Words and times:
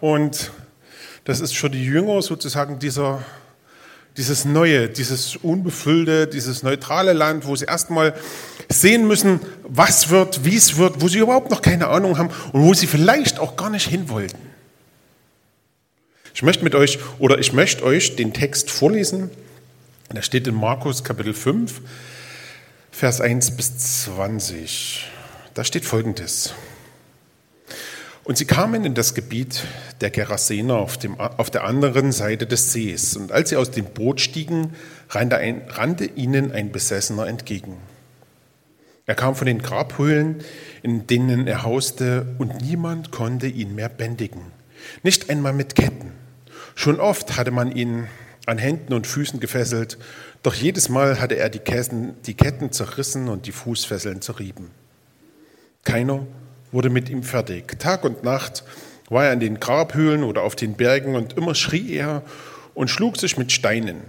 und 0.00 0.50
das 1.24 1.40
ist 1.40 1.56
für 1.56 1.68
die 1.68 1.84
Jünger 1.84 2.22
sozusagen 2.22 2.78
dieser, 2.78 3.24
dieses 4.16 4.44
Neue, 4.44 4.88
dieses 4.88 5.36
Unbefüllte, 5.36 6.26
dieses 6.26 6.62
neutrale 6.62 7.12
Land, 7.12 7.46
wo 7.46 7.56
sie 7.56 7.64
erstmal 7.64 8.14
sehen 8.68 9.06
müssen, 9.06 9.40
was 9.64 10.10
wird, 10.10 10.44
wie 10.44 10.56
es 10.56 10.76
wird, 10.76 11.00
wo 11.00 11.08
sie 11.08 11.18
überhaupt 11.18 11.50
noch 11.50 11.62
keine 11.62 11.88
Ahnung 11.88 12.16
haben 12.18 12.30
und 12.52 12.62
wo 12.62 12.74
sie 12.74 12.86
vielleicht 12.86 13.38
auch 13.38 13.56
gar 13.56 13.70
nicht 13.70 13.88
hin 13.88 14.08
wollten. 14.08 14.38
Ich 16.34 16.42
möchte 16.42 16.64
mit 16.64 16.74
euch 16.74 16.98
oder 17.18 17.38
ich 17.38 17.52
möchte 17.52 17.82
euch 17.82 18.14
den 18.14 18.32
Text 18.32 18.70
vorlesen. 18.70 19.30
Der 20.14 20.22
steht 20.22 20.46
in 20.46 20.54
Markus 20.54 21.02
Kapitel 21.02 21.34
5, 21.34 21.80
Vers 22.90 23.20
1 23.20 23.56
bis 23.56 24.04
20. 24.04 25.10
Da 25.54 25.64
steht 25.64 25.84
folgendes. 25.84 26.54
Und 28.26 28.36
sie 28.36 28.44
kamen 28.44 28.84
in 28.84 28.94
das 28.94 29.14
Gebiet 29.14 29.62
der 30.00 30.10
Gerasener 30.10 30.74
auf, 30.74 30.98
dem, 30.98 31.20
auf 31.20 31.48
der 31.48 31.62
anderen 31.62 32.10
Seite 32.10 32.44
des 32.44 32.72
Sees. 32.72 33.16
Und 33.16 33.30
als 33.30 33.50
sie 33.50 33.56
aus 33.56 33.70
dem 33.70 33.84
Boot 33.84 34.20
stiegen, 34.20 34.74
rannte, 35.10 35.36
ein, 35.36 35.62
rannte 35.68 36.06
ihnen 36.06 36.50
ein 36.50 36.72
Besessener 36.72 37.28
entgegen. 37.28 37.76
Er 39.06 39.14
kam 39.14 39.36
von 39.36 39.46
den 39.46 39.62
Grabhöhlen, 39.62 40.42
in 40.82 41.06
denen 41.06 41.46
er 41.46 41.62
hauste, 41.62 42.34
und 42.38 42.62
niemand 42.62 43.12
konnte 43.12 43.46
ihn 43.46 43.76
mehr 43.76 43.88
bändigen. 43.88 44.40
Nicht 45.04 45.30
einmal 45.30 45.52
mit 45.52 45.76
Ketten. 45.76 46.10
Schon 46.74 46.98
oft 46.98 47.36
hatte 47.36 47.52
man 47.52 47.70
ihn 47.70 48.08
an 48.44 48.58
Händen 48.58 48.92
und 48.92 49.06
Füßen 49.06 49.38
gefesselt, 49.38 49.98
doch 50.42 50.54
jedes 50.54 50.88
Mal 50.88 51.20
hatte 51.20 51.36
er 51.36 51.48
die, 51.48 51.60
Ketten, 51.60 52.16
die 52.26 52.34
Ketten 52.34 52.72
zerrissen 52.72 53.28
und 53.28 53.46
die 53.46 53.52
Fußfesseln 53.52 54.20
zerrieben. 54.20 54.72
Keiner 55.84 56.26
wurde 56.76 56.90
mit 56.90 57.08
ihm 57.08 57.22
fertig. 57.22 57.78
Tag 57.78 58.04
und 58.04 58.22
Nacht 58.22 58.62
war 59.08 59.24
er 59.24 59.32
in 59.32 59.40
den 59.40 59.60
Grabhöhlen 59.60 60.22
oder 60.22 60.42
auf 60.42 60.54
den 60.54 60.74
Bergen 60.74 61.14
und 61.14 61.32
immer 61.32 61.54
schrie 61.54 61.94
er 61.94 62.22
und 62.74 62.90
schlug 62.90 63.16
sich 63.16 63.38
mit 63.38 63.50
Steinen. 63.50 64.02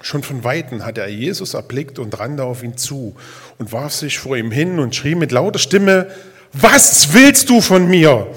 Schon 0.00 0.22
von 0.22 0.44
Weitem 0.44 0.84
hatte 0.84 1.00
er 1.00 1.08
Jesus 1.08 1.54
erblickt 1.54 1.98
und 1.98 2.16
rannte 2.16 2.44
auf 2.44 2.62
ihn 2.62 2.76
zu 2.76 3.16
und 3.58 3.72
warf 3.72 3.92
sich 3.92 4.20
vor 4.20 4.36
ihm 4.36 4.52
hin 4.52 4.78
und 4.78 4.94
schrie 4.94 5.16
mit 5.16 5.32
lauter 5.32 5.58
Stimme, 5.58 6.12
was 6.52 7.12
willst 7.12 7.50
du 7.50 7.60
von 7.60 7.88
mir? 7.88 8.28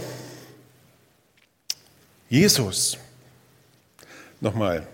Jesus. 2.27 2.97
Nochmal. 4.41 4.87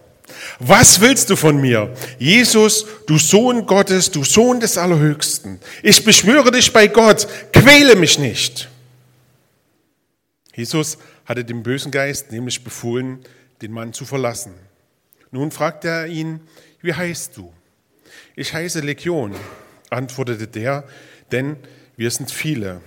Was 0.59 1.02
willst 1.02 1.30
du 1.30 1.36
von 1.36 1.59
mir? 1.59 1.94
Jesus, 2.20 2.86
du 3.08 3.17
Sohn 3.17 3.66
Gottes, 3.66 4.11
du 4.11 4.23
Sohn 4.23 4.59
des 4.59 4.78
Allerhöchsten. 4.78 5.59
Ich 5.84 6.03
beschwöre 6.03 6.52
dich 6.52 6.72
bei 6.72 6.88
Gott, 6.88 7.28
quäle 7.53 7.95
mich 7.95 8.20
nicht. 8.20 8.69
Jesus 10.56 10.97
hatte 11.25 11.45
dem 11.45 11.64
bösen 11.64 11.92
Geist 11.92 12.31
nämlich 12.31 12.64
befohlen, 12.64 13.19
den 13.62 13.72
Mann 13.72 13.94
zu 13.94 14.06
verlassen. 14.06 14.53
Nun 15.31 15.52
fragte 15.52 15.88
er 15.88 16.08
ihn, 16.08 16.42
wie 16.81 16.94
heißt 16.94 17.38
du? 17.38 17.53
Ich 18.36 18.53
heiße 18.53 18.81
Legion, 18.81 19.36
antwortete 19.89 20.47
der, 20.47 20.84
denn 21.31 21.56
wir 21.95 22.12
sind 22.12 22.31
viele. 22.31 22.81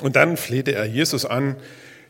Und 0.00 0.16
dann 0.16 0.36
flehte 0.36 0.72
er 0.72 0.86
Jesus 0.86 1.24
an, 1.24 1.56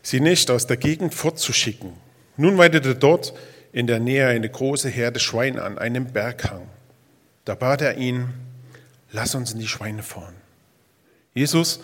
sie 0.01 0.19
nicht 0.19 0.49
aus 0.49 0.67
der 0.67 0.77
Gegend 0.77 1.13
fortzuschicken. 1.13 1.93
Nun 2.37 2.57
weidete 2.57 2.95
dort 2.95 3.33
in 3.73 3.87
der 3.87 3.99
Nähe 3.99 4.27
eine 4.27 4.49
große 4.49 4.89
Herde 4.89 5.19
Schweine 5.19 5.63
an 5.63 5.77
einem 5.77 6.05
Berghang. 6.05 6.67
Da 7.45 7.55
bat 7.55 7.81
er 7.81 7.97
ihn, 7.97 8.29
lass 9.11 9.35
uns 9.35 9.53
in 9.53 9.59
die 9.59 9.67
Schweine 9.67 10.03
fahren. 10.03 10.35
Jesus 11.33 11.79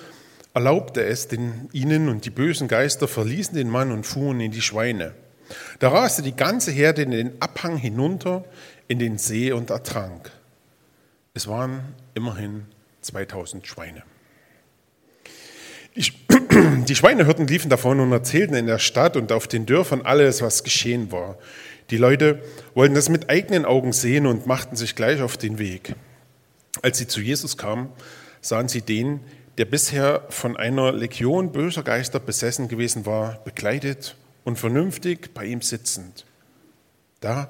erlaubte 0.53 1.03
es 1.03 1.27
den, 1.27 1.69
ihnen 1.71 2.09
und 2.09 2.25
die 2.25 2.29
bösen 2.29 2.67
Geister 2.67 3.07
verließen 3.07 3.55
den 3.55 3.69
Mann 3.69 3.91
und 3.91 4.05
fuhren 4.05 4.39
in 4.39 4.51
die 4.51 4.61
Schweine. 4.61 5.13
Da 5.79 5.89
raste 5.89 6.21
die 6.21 6.35
ganze 6.35 6.71
Herde 6.71 7.03
in 7.03 7.11
den 7.11 7.41
Abhang 7.41 7.77
hinunter 7.77 8.43
in 8.87 8.99
den 8.99 9.17
See 9.17 9.51
und 9.51 9.69
ertrank. 9.69 10.31
Es 11.33 11.47
waren 11.47 11.81
immerhin 12.15 12.65
2000 13.01 13.65
Schweine. 13.65 14.03
Die 16.87 16.95
Schweinehirten 16.95 17.47
liefen 17.47 17.69
davon 17.69 17.99
und 17.99 18.11
erzählten 18.11 18.55
in 18.55 18.67
der 18.67 18.79
Stadt 18.79 19.15
und 19.15 19.31
auf 19.31 19.47
den 19.47 19.65
Dörfern 19.65 20.01
alles, 20.01 20.41
was 20.41 20.63
geschehen 20.63 21.11
war. 21.11 21.37
Die 21.89 21.97
Leute 21.97 22.41
wollten 22.73 22.95
das 22.95 23.09
mit 23.09 23.29
eigenen 23.29 23.65
Augen 23.65 23.93
sehen 23.93 24.25
und 24.27 24.45
machten 24.45 24.75
sich 24.75 24.95
gleich 24.95 25.21
auf 25.21 25.37
den 25.37 25.57
Weg. 25.57 25.95
Als 26.81 26.97
sie 26.97 27.07
zu 27.07 27.21
Jesus 27.21 27.57
kamen, 27.57 27.89
sahen 28.41 28.67
sie 28.67 28.81
den, 28.81 29.21
der 29.57 29.65
bisher 29.65 30.25
von 30.29 30.57
einer 30.57 30.91
Legion 30.91 31.51
böser 31.51 31.83
Geister 31.83 32.19
besessen 32.19 32.67
gewesen 32.67 33.05
war, 33.05 33.39
bekleidet 33.43 34.15
und 34.43 34.59
vernünftig 34.59 35.33
bei 35.33 35.45
ihm 35.45 35.61
sitzend. 35.61 36.25
Da 37.21 37.49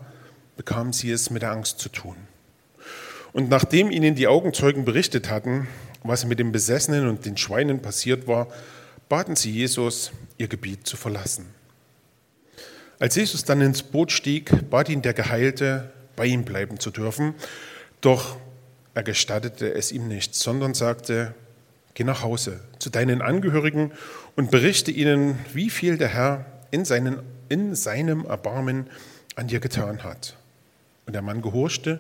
bekamen 0.56 0.94
sie 0.94 1.12
es 1.12 1.30
mit 1.30 1.42
der 1.42 1.52
Angst 1.52 1.80
zu 1.80 1.90
tun. 1.90 2.16
Und 3.34 3.50
nachdem 3.50 3.92
ihnen 3.92 4.16
die 4.16 4.28
Augenzeugen 4.28 4.86
berichtet 4.86 5.30
hatten, 5.30 5.68
was 6.04 6.26
mit 6.26 6.40
den 6.40 6.52
Besessenen 6.52 7.10
und 7.10 7.26
den 7.26 7.38
Schweinen 7.38 7.82
passiert 7.82 8.28
war, 8.28 8.48
baten 9.10 9.36
sie 9.36 9.52
Jesus, 9.52 10.12
ihr 10.38 10.48
Gebiet 10.48 10.88
zu 10.88 10.96
verlassen. 10.96 11.57
Als 13.00 13.16
Jesus 13.16 13.44
dann 13.44 13.62
ins 13.62 13.84
Boot 13.84 14.12
stieg, 14.12 14.70
bat 14.70 14.90
ihn 14.90 15.02
der 15.02 15.14
Geheilte, 15.14 15.92
bei 16.16 16.26
ihm 16.26 16.44
bleiben 16.44 16.80
zu 16.80 16.90
dürfen. 16.90 17.36
Doch 18.02 18.38
er 18.96 19.04
gestattete 19.04 19.72
es 19.74 19.92
ihm 19.92 20.08
nicht, 20.08 20.34
sondern 20.34 20.74
sagte, 20.74 21.36
geh 21.94 22.04
nach 22.04 22.24
Hause 22.24 22.60
zu 22.80 22.90
deinen 22.90 23.22
Angehörigen 23.22 23.92
und 24.36 24.50
berichte 24.50 24.90
ihnen, 24.90 25.38
wie 25.54 25.70
viel 25.70 25.98
der 25.98 26.08
Herr 26.08 26.46
in, 26.72 26.86
seinen, 26.86 27.20
in 27.50 27.76
seinem 27.76 28.26
Erbarmen 28.26 28.88
an 29.36 29.48
dir 29.48 29.60
getan 29.60 30.04
hat. 30.04 30.36
Und 31.06 31.14
der 31.14 31.22
Mann 31.22 31.44
gehorchte 31.44 32.00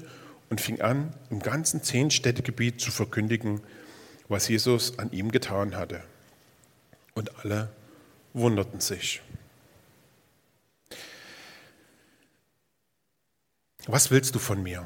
und 0.49 0.61
fing 0.61 0.81
an, 0.81 1.13
im 1.29 1.39
ganzen 1.39 1.83
Zehnstädtegebiet 1.83 2.81
zu 2.81 2.89
verkündigen, 2.89 3.61
was 4.27 4.47
Jesus 4.47 4.97
an 4.97 5.11
ihm 5.11 5.31
getan 5.31 5.75
hatte. 5.75 6.01
Und 7.13 7.43
alle 7.43 7.69
wunderten 8.33 8.79
sich. 8.79 9.21
Was 13.89 14.11
willst 14.11 14.35
du 14.35 14.39
von 14.39 14.61
mir? 14.61 14.85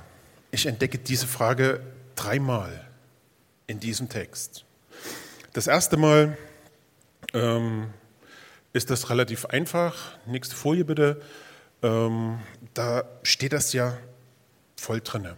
Ich 0.52 0.68
entdecke 0.68 1.00
diese 1.00 1.26
Frage 1.26 1.82
dreimal 2.16 2.88
in 3.66 3.80
diesem 3.80 4.10
Text. 4.10 4.64
Das 5.54 5.66
erste 5.66 5.98
Mal 5.98 6.38
ähm, 7.34 7.92
ist 8.74 8.92
das 8.92 9.10
relativ 9.10 9.48
einfach. 9.48 10.20
Nächste 10.28 10.56
Folie 10.56 10.86
bitte. 10.86 11.20
Ähm, 11.82 12.40
da 12.76 13.06
steht 13.24 13.54
das 13.54 13.74
ja 13.74 13.98
voll 14.76 15.02
drinne. 15.02 15.36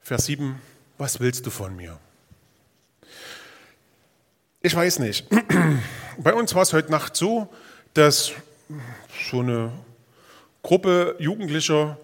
Vers 0.00 0.26
7, 0.26 0.60
was 0.98 1.20
willst 1.20 1.46
du 1.46 1.50
von 1.50 1.76
mir? 1.76 1.96
Ich 4.62 4.74
weiß 4.74 4.98
nicht. 4.98 5.28
Bei 6.18 6.34
uns 6.34 6.56
war 6.56 6.62
es 6.62 6.72
heute 6.72 6.90
Nacht 6.90 7.14
so, 7.14 7.52
dass 7.96 8.32
so 9.30 9.40
eine 9.40 9.72
Gruppe 10.62 11.16
Jugendlicher 11.18 11.96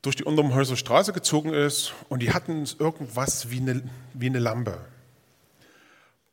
durch 0.00 0.16
die 0.16 0.24
Untermhäuser 0.24 0.76
Straße 0.76 1.12
gezogen 1.12 1.52
ist 1.52 1.92
und 2.08 2.22
die 2.22 2.32
hatten 2.32 2.64
irgendwas 2.78 3.50
wie 3.50 3.60
eine, 3.60 3.82
wie 4.14 4.26
eine 4.26 4.38
Lampe. 4.38 4.78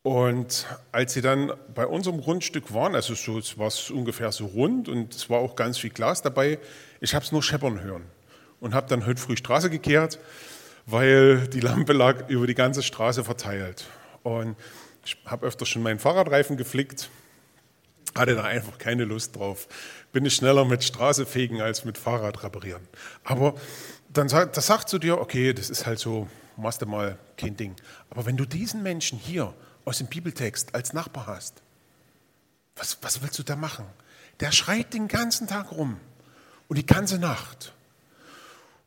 Und 0.02 0.66
als 0.92 1.12
sie 1.12 1.20
dann 1.20 1.52
bei 1.74 1.86
unserem 1.86 2.22
Grundstück 2.22 2.72
waren, 2.72 2.94
also 2.94 3.14
so, 3.14 3.38
es 3.38 3.58
war 3.58 3.70
ungefähr 3.94 4.32
so 4.32 4.46
rund 4.46 4.88
und 4.88 5.14
es 5.14 5.28
war 5.28 5.40
auch 5.40 5.54
ganz 5.54 5.76
viel 5.76 5.90
Glas 5.90 6.22
dabei, 6.22 6.58
ich 7.00 7.14
habe 7.14 7.24
es 7.24 7.32
nur 7.32 7.42
scheppern 7.42 7.82
hören 7.82 8.04
und 8.60 8.72
habe 8.72 8.88
dann 8.88 9.04
heute 9.04 9.20
früh 9.20 9.36
Straße 9.36 9.68
gekehrt, 9.68 10.18
weil 10.86 11.48
die 11.48 11.60
Lampe 11.60 11.92
lag 11.92 12.30
über 12.30 12.46
die 12.46 12.54
ganze 12.54 12.82
Straße 12.82 13.24
verteilt. 13.24 13.84
Und 14.22 14.56
ich 15.04 15.18
habe 15.26 15.46
öfter 15.46 15.66
schon 15.66 15.82
meinen 15.82 15.98
Fahrradreifen 15.98 16.56
geflickt 16.56 17.10
hatte 18.18 18.34
da 18.34 18.44
einfach 18.44 18.78
keine 18.78 19.04
Lust 19.04 19.36
drauf. 19.36 19.68
Bin 20.12 20.24
ich 20.24 20.34
schneller 20.34 20.64
mit 20.64 20.84
Straße 20.84 21.26
fegen 21.26 21.60
als 21.60 21.84
mit 21.84 21.98
Fahrrad 21.98 22.42
reparieren. 22.42 22.82
Aber 23.24 23.54
dann 24.12 24.28
sagt, 24.28 24.56
das 24.56 24.66
sagt 24.66 24.88
zu 24.88 24.98
dir, 24.98 25.18
okay, 25.18 25.52
das 25.52 25.70
ist 25.70 25.86
halt 25.86 25.98
so, 25.98 26.28
machst 26.56 26.82
du 26.82 26.86
mal 26.86 27.18
kein 27.36 27.56
Ding. 27.56 27.76
Aber 28.10 28.26
wenn 28.26 28.36
du 28.36 28.44
diesen 28.44 28.82
Menschen 28.82 29.18
hier 29.18 29.54
aus 29.84 29.98
dem 29.98 30.06
Bibeltext 30.06 30.74
als 30.74 30.92
Nachbar 30.92 31.26
hast, 31.26 31.62
was, 32.76 32.98
was 33.02 33.22
willst 33.22 33.38
du 33.38 33.42
da 33.42 33.56
machen? 33.56 33.86
Der 34.40 34.52
schreit 34.52 34.94
den 34.94 35.08
ganzen 35.08 35.46
Tag 35.46 35.72
rum 35.72 35.98
und 36.68 36.78
die 36.78 36.86
ganze 36.86 37.18
Nacht. 37.18 37.72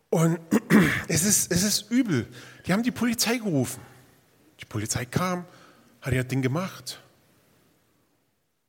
Und 0.10 0.40
es 1.08 1.24
ist, 1.24 1.52
es 1.52 1.64
ist 1.64 1.92
übel. 1.92 2.28
Die 2.66 2.74
haben 2.74 2.84
die 2.84 2.92
Polizei 2.92 3.38
gerufen. 3.38 3.82
Die 4.60 4.66
Polizei 4.66 5.06
kam, 5.06 5.46
hat 6.02 6.14
ihr 6.14 6.24
Ding 6.24 6.42
gemacht. 6.42 7.02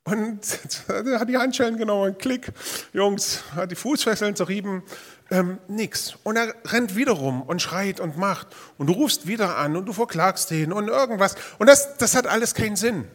Und 0.05 0.59
er 0.89 1.21
hat 1.21 1.29
die 1.29 1.37
Handschellen 1.37 1.77
genommen, 1.77 2.17
Klick, 2.19 2.53
Jungs, 2.93 3.45
hat 3.55 3.71
die 3.71 3.77
Fußfesseln 3.77 4.35
zerrieben, 4.35 4.83
ähm, 5.31 5.59
nix. 5.69 6.17
Und 6.25 6.37
er 6.37 6.55
rennt 6.67 6.97
wieder 6.97 7.13
rum 7.13 7.43
und 7.43 7.63
schreit 7.63 8.01
und 8.01 8.19
macht. 8.19 8.49
Und 8.79 8.89
du 8.89 8.93
rufst 8.93 9.27
wieder 9.27 9.57
an 9.57 9.77
und 9.77 9.87
du 9.87 9.93
verklagst 9.93 10.51
ihn 10.51 10.73
und 10.73 10.89
irgendwas. 10.89 11.37
Und 11.59 11.69
das, 11.69 11.97
das 11.99 12.17
hat 12.17 12.27
alles 12.27 12.55
keinen 12.55 12.77
Sinn. 12.77 13.07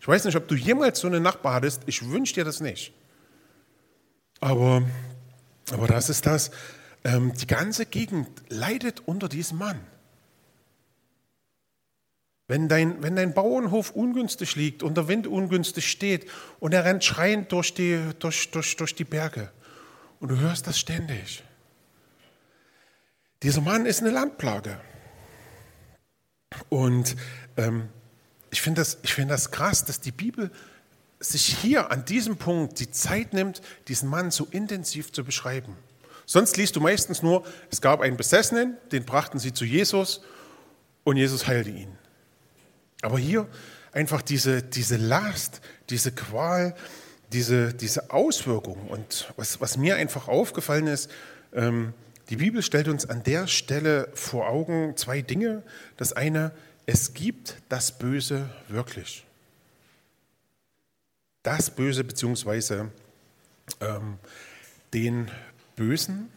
Ich 0.00 0.08
weiß 0.08 0.24
nicht, 0.24 0.36
ob 0.36 0.48
du 0.48 0.54
jemals 0.54 1.00
so 1.00 1.06
einen 1.06 1.22
Nachbar 1.22 1.54
hattest. 1.54 1.82
Ich 1.86 2.10
wünsche 2.10 2.34
dir 2.34 2.44
das 2.44 2.60
nicht. 2.60 2.92
Aber, 4.40 4.82
aber 5.70 5.86
das 5.86 6.08
ist 6.08 6.26
das. 6.26 6.50
Ähm, 7.04 7.32
die 7.34 7.46
ganze 7.46 7.86
Gegend 7.86 8.28
leidet 8.48 9.06
unter 9.06 9.28
diesem 9.28 9.58
Mann. 9.58 9.78
Wenn 12.48 12.68
dein, 12.68 13.02
wenn 13.02 13.16
dein 13.16 13.34
Bauernhof 13.34 13.90
ungünstig 13.90 14.56
liegt 14.56 14.82
und 14.82 14.96
der 14.96 15.08
Wind 15.08 15.26
ungünstig 15.26 15.90
steht 15.90 16.28
und 16.58 16.74
er 16.74 16.84
rennt 16.84 17.04
schreiend 17.04 17.52
durch 17.52 17.72
die, 17.72 18.00
durch, 18.18 18.50
durch, 18.50 18.76
durch 18.76 18.94
die 18.94 19.04
Berge 19.04 19.50
und 20.20 20.30
du 20.30 20.38
hörst 20.38 20.66
das 20.66 20.78
ständig. 20.78 21.42
Dieser 23.42 23.60
Mann 23.60 23.86
ist 23.86 24.00
eine 24.00 24.10
Landplage. 24.10 24.78
Und 26.68 27.16
ähm, 27.56 27.88
ich 28.50 28.60
finde 28.60 28.82
das, 28.82 28.98
find 29.02 29.30
das 29.30 29.50
krass, 29.50 29.84
dass 29.84 30.00
die 30.00 30.12
Bibel 30.12 30.50
sich 31.18 31.56
hier 31.58 31.90
an 31.90 32.04
diesem 32.04 32.36
Punkt 32.36 32.78
die 32.80 32.90
Zeit 32.90 33.32
nimmt, 33.32 33.62
diesen 33.88 34.08
Mann 34.08 34.30
so 34.30 34.46
intensiv 34.50 35.12
zu 35.12 35.24
beschreiben. 35.24 35.76
Sonst 36.26 36.56
liest 36.56 36.76
du 36.76 36.80
meistens 36.80 37.22
nur, 37.22 37.44
es 37.70 37.80
gab 37.80 38.00
einen 38.00 38.16
Besessenen, 38.16 38.76
den 38.90 39.04
brachten 39.04 39.38
sie 39.38 39.52
zu 39.52 39.64
Jesus 39.64 40.22
und 41.04 41.16
Jesus 41.16 41.46
heilte 41.46 41.70
ihn. 41.70 41.98
Aber 43.02 43.18
hier 43.18 43.46
einfach 43.92 44.22
diese, 44.22 44.62
diese 44.62 44.96
Last, 44.96 45.60
diese 45.90 46.12
Qual, 46.12 46.74
diese, 47.32 47.74
diese 47.74 48.10
Auswirkung. 48.10 48.88
Und 48.88 49.32
was, 49.36 49.60
was 49.60 49.76
mir 49.76 49.96
einfach 49.96 50.28
aufgefallen 50.28 50.86
ist, 50.86 51.10
ähm, 51.52 51.92
die 52.30 52.36
Bibel 52.36 52.62
stellt 52.62 52.88
uns 52.88 53.04
an 53.04 53.22
der 53.24 53.46
Stelle 53.46 54.08
vor 54.14 54.48
Augen 54.48 54.96
zwei 54.96 55.20
Dinge. 55.20 55.62
Das 55.96 56.12
eine, 56.12 56.52
es 56.86 57.12
gibt 57.12 57.56
das 57.68 57.98
Böse 57.98 58.48
wirklich. 58.68 59.24
Das 61.42 61.70
Böse 61.70 62.04
beziehungsweise 62.04 62.90
ähm, 63.80 64.18
den 64.94 65.30
Bösen. 65.76 66.30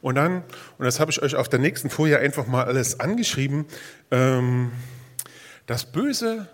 Und 0.00 0.14
dann, 0.14 0.42
und 0.78 0.84
das 0.84 1.00
habe 1.00 1.10
ich 1.10 1.20
euch 1.22 1.34
auf 1.34 1.48
der 1.48 1.58
nächsten 1.58 1.90
Folie 1.90 2.18
einfach 2.18 2.46
mal 2.46 2.64
alles 2.64 3.00
angeschrieben, 3.00 3.66
ähm, 4.10 4.72
das 5.66 5.84
Böse 5.84 6.48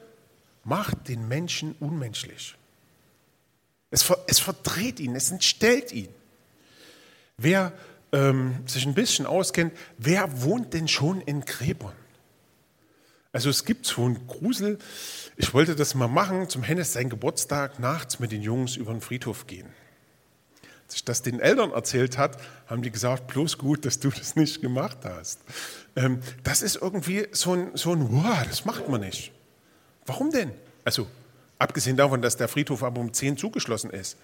macht 0.64 1.08
den 1.08 1.28
Menschen 1.28 1.74
unmenschlich. 1.80 2.56
Es, 3.90 4.10
es 4.26 4.38
verdreht 4.38 5.00
ihn, 5.00 5.14
es 5.14 5.30
entstellt 5.30 5.92
ihn. 5.92 6.08
Wer 7.36 7.72
ähm, 8.12 8.56
sich 8.66 8.86
ein 8.86 8.94
bisschen 8.94 9.26
auskennt, 9.26 9.72
wer 9.98 10.42
wohnt 10.42 10.72
denn 10.72 10.88
schon 10.88 11.20
in 11.20 11.44
Gräbern? 11.44 11.94
Also 13.32 13.48
es 13.48 13.64
gibt 13.64 13.86
so 13.86 14.04
einen 14.04 14.26
Grusel, 14.26 14.78
ich 15.36 15.54
wollte 15.54 15.74
das 15.74 15.94
mal 15.94 16.08
machen, 16.08 16.48
zum 16.50 16.62
Hennes 16.62 16.92
sein 16.92 17.08
Geburtstag 17.08 17.78
nachts 17.78 18.18
mit 18.18 18.30
den 18.30 18.42
Jungs 18.42 18.76
über 18.76 18.92
den 18.92 19.00
Friedhof 19.00 19.46
gehen. 19.46 19.68
Als 20.92 20.98
ich 20.98 21.04
das 21.06 21.22
den 21.22 21.40
Eltern 21.40 21.72
erzählt 21.72 22.18
hat, 22.18 22.36
haben 22.66 22.82
die 22.82 22.90
gesagt, 22.90 23.26
bloß 23.28 23.56
gut, 23.56 23.86
dass 23.86 23.98
du 23.98 24.10
das 24.10 24.36
nicht 24.36 24.60
gemacht 24.60 24.98
hast. 25.04 25.40
Ähm, 25.96 26.20
das 26.42 26.60
ist 26.60 26.76
irgendwie 26.76 27.28
so 27.32 27.54
ein, 27.54 27.70
so 27.72 27.92
ein, 27.92 28.08
wow, 28.10 28.44
das 28.46 28.66
macht 28.66 28.90
man 28.90 29.00
nicht. 29.00 29.32
Warum 30.04 30.30
denn? 30.30 30.50
Also, 30.84 31.06
abgesehen 31.58 31.96
davon, 31.96 32.20
dass 32.20 32.36
der 32.36 32.46
Friedhof 32.46 32.82
aber 32.82 33.00
um 33.00 33.10
10 33.10 33.38
zugeschlossen 33.38 33.88
ist. 33.88 34.18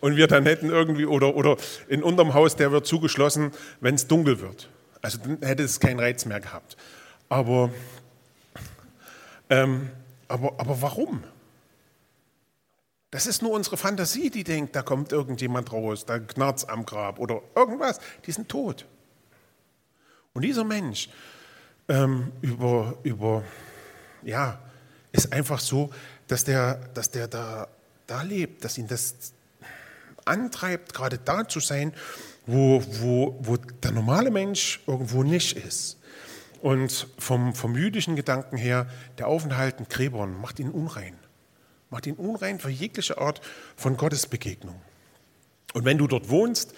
Und 0.00 0.16
wir 0.16 0.26
dann 0.28 0.46
hätten 0.46 0.70
irgendwie, 0.70 1.04
oder, 1.04 1.36
oder 1.36 1.58
in 1.88 2.02
unserem 2.02 2.32
Haus, 2.32 2.56
der 2.56 2.72
wird 2.72 2.86
zugeschlossen, 2.86 3.52
wenn 3.82 3.96
es 3.96 4.06
dunkel 4.06 4.40
wird. 4.40 4.70
Also 5.02 5.18
dann 5.18 5.42
hätte 5.42 5.62
es 5.62 5.78
keinen 5.78 6.00
Reiz 6.00 6.24
mehr 6.24 6.40
gehabt. 6.40 6.78
Aber, 7.28 7.68
ähm, 9.50 9.90
aber, 10.26 10.54
aber 10.58 10.80
warum? 10.80 11.22
Das 13.10 13.26
ist 13.26 13.42
nur 13.42 13.50
unsere 13.50 13.76
Fantasie, 13.76 14.30
die 14.30 14.44
denkt, 14.44 14.76
da 14.76 14.82
kommt 14.82 15.10
irgendjemand 15.10 15.72
raus, 15.72 16.06
da 16.06 16.18
knarrt 16.20 16.68
am 16.68 16.86
Grab 16.86 17.18
oder 17.18 17.42
irgendwas. 17.56 17.98
Die 18.26 18.32
sind 18.32 18.48
tot. 18.48 18.86
Und 20.32 20.42
dieser 20.42 20.62
Mensch 20.62 21.08
ähm, 21.88 22.30
über, 22.40 22.96
über, 23.02 23.42
ja, 24.22 24.60
ist 25.10 25.32
einfach 25.32 25.58
so, 25.58 25.90
dass 26.28 26.44
der, 26.44 26.76
dass 26.94 27.10
der 27.10 27.26
da, 27.26 27.66
da 28.06 28.22
lebt, 28.22 28.64
dass 28.64 28.78
ihn 28.78 28.86
das 28.86 29.32
antreibt, 30.24 30.94
gerade 30.94 31.18
da 31.18 31.48
zu 31.48 31.58
sein, 31.58 31.92
wo, 32.46 32.80
wo, 33.00 33.36
wo 33.40 33.56
der 33.56 33.90
normale 33.90 34.30
Mensch 34.30 34.80
irgendwo 34.86 35.24
nicht 35.24 35.56
ist. 35.56 35.98
Und 36.62 37.08
vom, 37.18 37.56
vom 37.56 37.76
jüdischen 37.76 38.14
Gedanken 38.14 38.56
her, 38.56 38.88
der 39.18 39.26
Aufenthalt 39.26 39.80
in 39.80 39.88
Gräbern 39.88 40.40
macht 40.40 40.60
ihn 40.60 40.70
unrein 40.70 41.16
macht 41.90 42.06
ihn 42.06 42.14
unrein 42.14 42.58
für 42.58 42.70
jegliche 42.70 43.18
Art 43.18 43.40
von 43.76 43.96
Gottesbegegnung. 43.96 44.80
Und 45.74 45.84
wenn 45.84 45.98
du 45.98 46.06
dort 46.06 46.28
wohnst, 46.30 46.74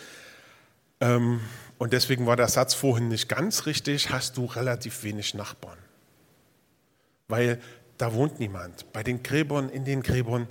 ähm, 1.00 1.40
und 1.78 1.92
deswegen 1.92 2.26
war 2.26 2.36
der 2.36 2.48
Satz 2.48 2.74
vorhin 2.74 3.08
nicht 3.08 3.28
ganz 3.28 3.66
richtig, 3.66 4.10
hast 4.10 4.36
du 4.36 4.46
relativ 4.46 5.02
wenig 5.02 5.34
Nachbarn. 5.34 5.78
Weil 7.28 7.60
da 7.98 8.14
wohnt 8.14 8.38
niemand. 8.38 8.92
Bei 8.92 9.02
den 9.02 9.22
Gräbern, 9.22 9.68
in 9.68 9.84
den 9.84 10.02
Gräbern, 10.02 10.46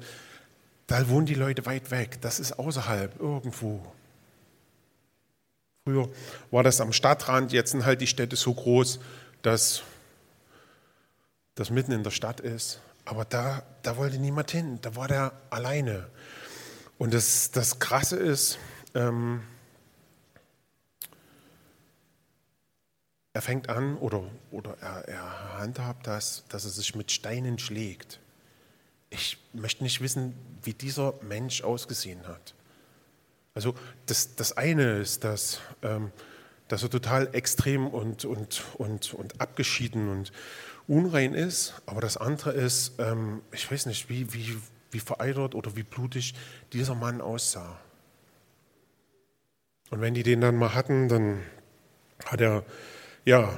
da 0.87 1.07
wohnen 1.09 1.25
die 1.25 1.35
Leute 1.35 1.65
weit 1.65 1.89
weg. 1.89 2.19
Das 2.21 2.39
ist 2.39 2.59
außerhalb, 2.59 3.19
irgendwo. 3.19 3.81
Früher 5.83 6.09
war 6.51 6.63
das 6.63 6.81
am 6.81 6.93
Stadtrand, 6.93 7.53
jetzt 7.53 7.71
sind 7.71 7.85
halt 7.85 8.01
die 8.01 8.07
Städte 8.07 8.35
so 8.35 8.53
groß, 8.53 8.99
dass 9.41 9.83
das 11.55 11.69
mitten 11.69 11.91
in 11.91 12.03
der 12.03 12.11
Stadt 12.11 12.39
ist. 12.39 12.81
Aber 13.11 13.25
da, 13.25 13.61
da 13.81 13.97
wollte 13.97 14.19
niemand 14.19 14.51
hin, 14.51 14.79
da 14.81 14.95
war 14.95 15.09
der 15.09 15.33
alleine. 15.49 16.07
Und 16.97 17.13
das, 17.13 17.51
das 17.51 17.77
Krasse 17.77 18.15
ist, 18.15 18.57
ähm, 18.95 19.41
er 23.33 23.41
fängt 23.41 23.67
an 23.67 23.97
oder, 23.97 24.23
oder 24.49 24.77
er, 24.79 25.09
er 25.09 25.57
handhabt 25.59 26.07
das, 26.07 26.45
dass 26.47 26.63
er 26.63 26.71
sich 26.71 26.95
mit 26.95 27.11
Steinen 27.11 27.59
schlägt. 27.59 28.21
Ich 29.09 29.37
möchte 29.51 29.83
nicht 29.83 29.99
wissen, 29.99 30.33
wie 30.63 30.73
dieser 30.73 31.15
Mensch 31.21 31.65
ausgesehen 31.65 32.25
hat. 32.29 32.53
Also 33.53 33.75
das, 34.05 34.35
das 34.35 34.55
eine 34.55 34.99
ist, 34.99 35.25
dass, 35.25 35.59
ähm, 35.81 36.13
dass 36.69 36.81
er 36.81 36.89
total 36.89 37.27
extrem 37.35 37.87
und, 37.87 38.23
und, 38.23 38.63
und, 38.77 39.13
und 39.13 39.41
abgeschieden 39.41 40.07
und, 40.07 40.31
unrein 40.91 41.33
ist, 41.33 41.81
aber 41.85 42.01
das 42.01 42.17
andere 42.17 42.51
ist, 42.51 42.99
ähm, 42.99 43.41
ich 43.53 43.71
weiß 43.71 43.85
nicht, 43.85 44.09
wie, 44.09 44.33
wie, 44.33 44.57
wie 44.91 44.99
vereitert 44.99 45.55
oder 45.55 45.77
wie 45.77 45.83
blutig 45.83 46.33
dieser 46.73 46.95
Mann 46.95 47.21
aussah. 47.21 47.79
Und 49.89 50.01
wenn 50.01 50.13
die 50.13 50.23
den 50.23 50.41
dann 50.41 50.57
mal 50.57 50.73
hatten, 50.73 51.07
dann 51.07 51.39
hat 52.25 52.41
er, 52.41 52.65
ja, 53.23 53.57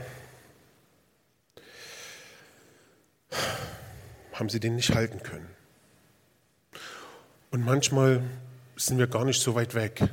haben 4.33 4.49
sie 4.49 4.59
den 4.59 4.75
nicht 4.75 4.93
halten 4.93 5.23
können. 5.23 5.49
Und 7.49 7.65
manchmal 7.65 8.21
sind 8.75 8.99
wir 8.99 9.07
gar 9.07 9.25
nicht 9.25 9.41
so 9.41 9.55
weit 9.55 9.73
weg, 9.73 10.03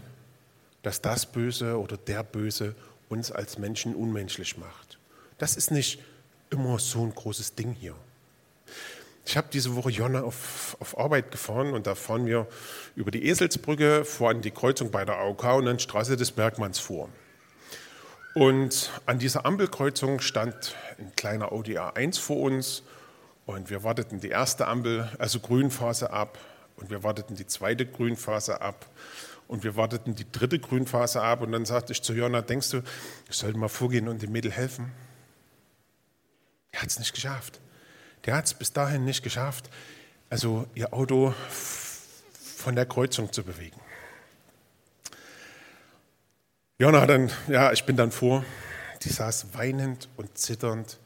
dass 0.83 1.03
das 1.03 1.31
Böse 1.31 1.79
oder 1.79 1.99
der 1.99 2.23
Böse 2.23 2.75
uns 3.11 3.31
als 3.31 3.59
Menschen 3.59 3.95
unmenschlich 3.95 4.57
macht. 4.57 4.99
Das 5.37 5.57
ist 5.57 5.71
nicht 5.71 6.03
immer 6.51 6.79
so 6.79 7.03
ein 7.03 7.15
großes 7.15 7.55
Ding 7.55 7.73
hier. 7.73 7.95
Ich 9.25 9.37
habe 9.37 9.49
diese 9.53 9.77
Woche 9.77 9.91
Jonna 9.91 10.23
auf, 10.23 10.77
auf 10.81 10.99
Arbeit 10.99 11.31
gefahren 11.31 11.73
und 11.73 11.87
da 11.87 11.95
fahren 11.95 12.27
wir 12.27 12.49
über 12.97 13.11
die 13.11 13.27
Eselsbrücke 13.27 14.05
an 14.21 14.43
die 14.43 14.51
Kreuzung 14.51 14.91
bei 14.91 15.05
der 15.05 15.19
AOK 15.19 15.45
und 15.55 15.67
dann 15.67 15.79
Straße 15.79 16.17
des 16.17 16.33
Bergmanns 16.33 16.79
vor. 16.79 17.09
Und 18.35 18.91
an 19.07 19.19
dieser 19.19 19.45
Ampelkreuzung 19.45 20.21
stand 20.21 20.75
ein 20.99 21.13
kleiner 21.17 21.53
Audi 21.53 21.79
A1 21.79 22.19
vor 22.19 22.41
uns 22.41 22.83
und 23.47 23.71
wir 23.71 23.83
warteten 23.83 24.21
die 24.21 24.29
erste 24.29 24.67
Ampel, 24.67 25.09
also 25.19 25.41
Grünphase 25.41 26.13
ab 26.13 26.39
und 26.77 26.91
wir 26.91 27.03
warteten 27.03 27.37
die 27.37 27.47
zweite 27.47 27.87
Grünphase 27.87 28.61
ab 28.61 28.87
und 29.49 29.65
wir 29.65 29.77
warteten 29.77 30.15
die 30.15 30.31
dritte 30.31 30.59
Grünphase 30.59 31.23
ab 31.23 31.43
und 31.43 31.53
dann 31.53 31.65
sagte 31.65 31.93
ich 31.93 32.03
zu 32.03 32.15
Jonna, 32.15 32.41
denkst 32.43 32.71
du, 32.71 32.83
ich 33.29 33.37
sollte 33.37 33.59
mal 33.59 33.69
vorgehen 33.69 34.09
und 34.09 34.23
dem 34.23 34.33
Mädel 34.33 34.53
helfen? 34.53 34.93
Er 36.73 36.83
hat 36.83 36.89
es 36.89 36.99
nicht 36.99 37.15
geschafft. 37.15 37.61
Der 38.27 38.37
hat 38.37 38.47
es 38.47 38.55
bis 38.55 38.73
dahin 38.73 39.05
nicht 39.05 39.23
geschafft, 39.23 39.71
also 40.29 40.67
ihr 40.75 40.93
Auto 40.93 41.35
von 41.49 42.75
der 42.77 42.87
Kreuzung 42.87 43.33
zu 43.33 43.43
bewegen. 43.43 43.81
Jona 46.79 47.07
dann, 47.07 47.31
ja, 47.49 47.73
ich 47.73 47.85
bin 47.85 47.97
dann 47.97 48.11
vor, 48.11 48.45
die 49.03 49.09
saß 49.09 49.49
weinend 49.53 50.09
und 50.17 50.37
zitternd 50.37 50.99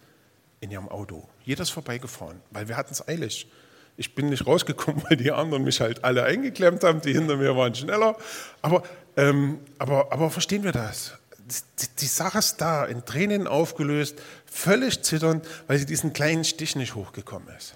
in 0.61 0.71
ihrem 0.71 0.88
Auto. 0.88 1.28
Jeder 1.44 1.62
ist 1.62 1.71
vorbeigefahren, 1.71 2.40
weil 2.50 2.68
wir 2.68 2.76
hatten 2.76 2.92
es 2.92 3.06
eilig. 3.06 3.50
Ich 3.97 4.14
bin 4.14 4.28
nicht 4.28 4.47
rausgekommen, 4.47 5.02
weil 5.09 5.16
die 5.16 5.30
anderen 5.30 5.64
mich 5.64 5.80
halt 5.80 6.04
alle 6.04 6.25
eingeklemmt 6.25 6.83
haben. 6.83 7.00
Die 7.00 7.12
hinter 7.12 7.37
mir 7.37 7.56
waren 7.56 7.75
schneller. 7.75 8.16
Aber, 8.62 8.83
ähm, 9.16 9.61
aber, 9.78 10.12
aber 10.12 10.30
verstehen 10.30 10.64
wir 10.64 10.73
das? 10.73 11.14
Die, 11.38 11.87
die 12.00 12.06
saß 12.06 12.56
da, 12.56 12.85
in 12.87 13.04
Tränen 13.04 13.47
aufgelöst, 13.47 14.21
völlig 14.54 15.02
zitternd, 15.02 15.44
weil 15.66 15.78
sie 15.78 15.84
diesen 15.84 16.12
kleinen 16.12 16.44
Stich 16.44 16.76
nicht 16.76 16.94
hochgekommen 16.94 17.49
ist. 17.56 17.75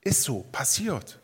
Ist 0.00 0.22
so, 0.22 0.46
passiert. 0.50 1.18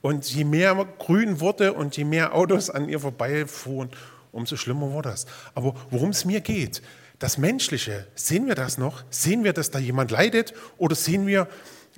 Und 0.00 0.24
je 0.24 0.44
mehr 0.44 0.74
grün 0.98 1.38
wurde 1.40 1.74
und 1.74 1.96
je 1.96 2.04
mehr 2.04 2.34
Autos 2.34 2.70
an 2.70 2.88
ihr 2.88 2.98
vorbeifuhren, 2.98 3.90
umso 4.32 4.56
schlimmer 4.56 4.90
wurde 4.90 5.10
das. 5.10 5.26
Aber 5.54 5.76
worum 5.90 6.10
es 6.10 6.24
mir 6.24 6.40
geht, 6.40 6.82
das 7.18 7.36
Menschliche, 7.36 8.06
sehen 8.14 8.46
wir 8.46 8.54
das 8.54 8.78
noch? 8.78 9.04
Sehen 9.10 9.44
wir, 9.44 9.52
dass 9.52 9.70
da 9.70 9.78
jemand 9.78 10.10
leidet 10.10 10.54
oder 10.78 10.94
sehen 10.94 11.26
wir, 11.26 11.46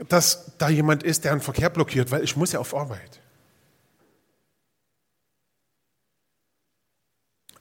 dass 0.08 0.52
da 0.58 0.68
jemand 0.68 1.04
ist, 1.04 1.24
der 1.24 1.32
einen 1.32 1.40
Verkehr 1.40 1.70
blockiert, 1.70 2.10
weil 2.10 2.24
ich 2.24 2.36
muss 2.36 2.52
ja 2.52 2.58
auf 2.58 2.74
Arbeit. 2.74 3.20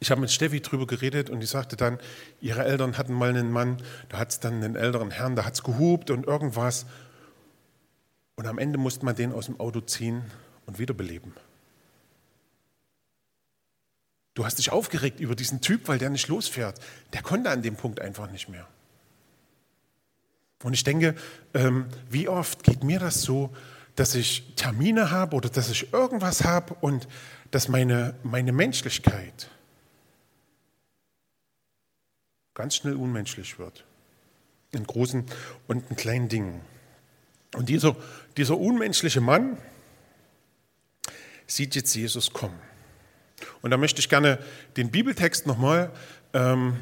Ich 0.05 0.11
habe 0.11 0.21
mit 0.21 0.29
Steffi 0.29 0.61
drüber 0.61 0.85
geredet 0.85 1.31
und 1.31 1.39
die 1.39 1.47
sagte 1.47 1.75
dann, 1.75 1.97
ihre 2.39 2.63
Eltern 2.63 2.95
hatten 2.95 3.11
mal 3.11 3.29
einen 3.29 3.51
Mann, 3.51 3.81
da 4.09 4.19
hat 4.19 4.29
es 4.29 4.39
dann 4.39 4.63
einen 4.63 4.75
älteren 4.75 5.09
Herrn, 5.09 5.35
da 5.35 5.45
hat 5.45 5.55
es 5.55 5.63
gehupt 5.63 6.11
und 6.11 6.27
irgendwas. 6.27 6.85
Und 8.35 8.45
am 8.45 8.59
Ende 8.59 8.77
musste 8.77 9.03
man 9.03 9.15
den 9.15 9.31
aus 9.31 9.47
dem 9.47 9.59
Auto 9.59 9.81
ziehen 9.81 10.21
und 10.67 10.77
wiederbeleben. 10.77 11.33
Du 14.35 14.45
hast 14.45 14.59
dich 14.59 14.71
aufgeregt 14.71 15.19
über 15.19 15.33
diesen 15.33 15.61
Typ, 15.61 15.87
weil 15.87 15.97
der 15.97 16.11
nicht 16.11 16.27
losfährt. 16.27 16.79
Der 17.13 17.23
konnte 17.23 17.49
an 17.49 17.63
dem 17.63 17.75
Punkt 17.75 17.99
einfach 17.99 18.29
nicht 18.29 18.47
mehr. 18.47 18.67
Und 20.61 20.73
ich 20.73 20.83
denke, 20.83 21.15
ähm, 21.55 21.87
wie 22.11 22.29
oft 22.29 22.63
geht 22.63 22.83
mir 22.83 22.99
das 22.99 23.23
so, 23.23 23.49
dass 23.95 24.13
ich 24.13 24.53
Termine 24.55 25.09
habe 25.09 25.35
oder 25.35 25.49
dass 25.49 25.71
ich 25.71 25.91
irgendwas 25.93 26.43
habe 26.43 26.75
und 26.75 27.07
dass 27.49 27.69
meine, 27.69 28.13
meine 28.21 28.51
Menschlichkeit 28.51 29.49
ganz 32.55 32.75
schnell 32.75 32.95
unmenschlich 32.95 33.59
wird. 33.59 33.85
In 34.71 34.87
großen 34.87 35.25
und 35.67 35.89
in 35.89 35.95
kleinen 35.95 36.29
Dingen. 36.29 36.61
Und 37.55 37.69
dieser, 37.69 37.95
dieser 38.37 38.57
unmenschliche 38.57 39.21
Mann 39.21 39.57
sieht 41.47 41.75
jetzt 41.75 41.93
Jesus 41.93 42.33
kommen. 42.33 42.59
Und 43.61 43.71
da 43.71 43.77
möchte 43.77 43.99
ich 43.99 44.09
gerne 44.09 44.39
den 44.77 44.89
Bibeltext 44.89 45.45
nochmal, 45.45 45.91
ähm, 46.33 46.77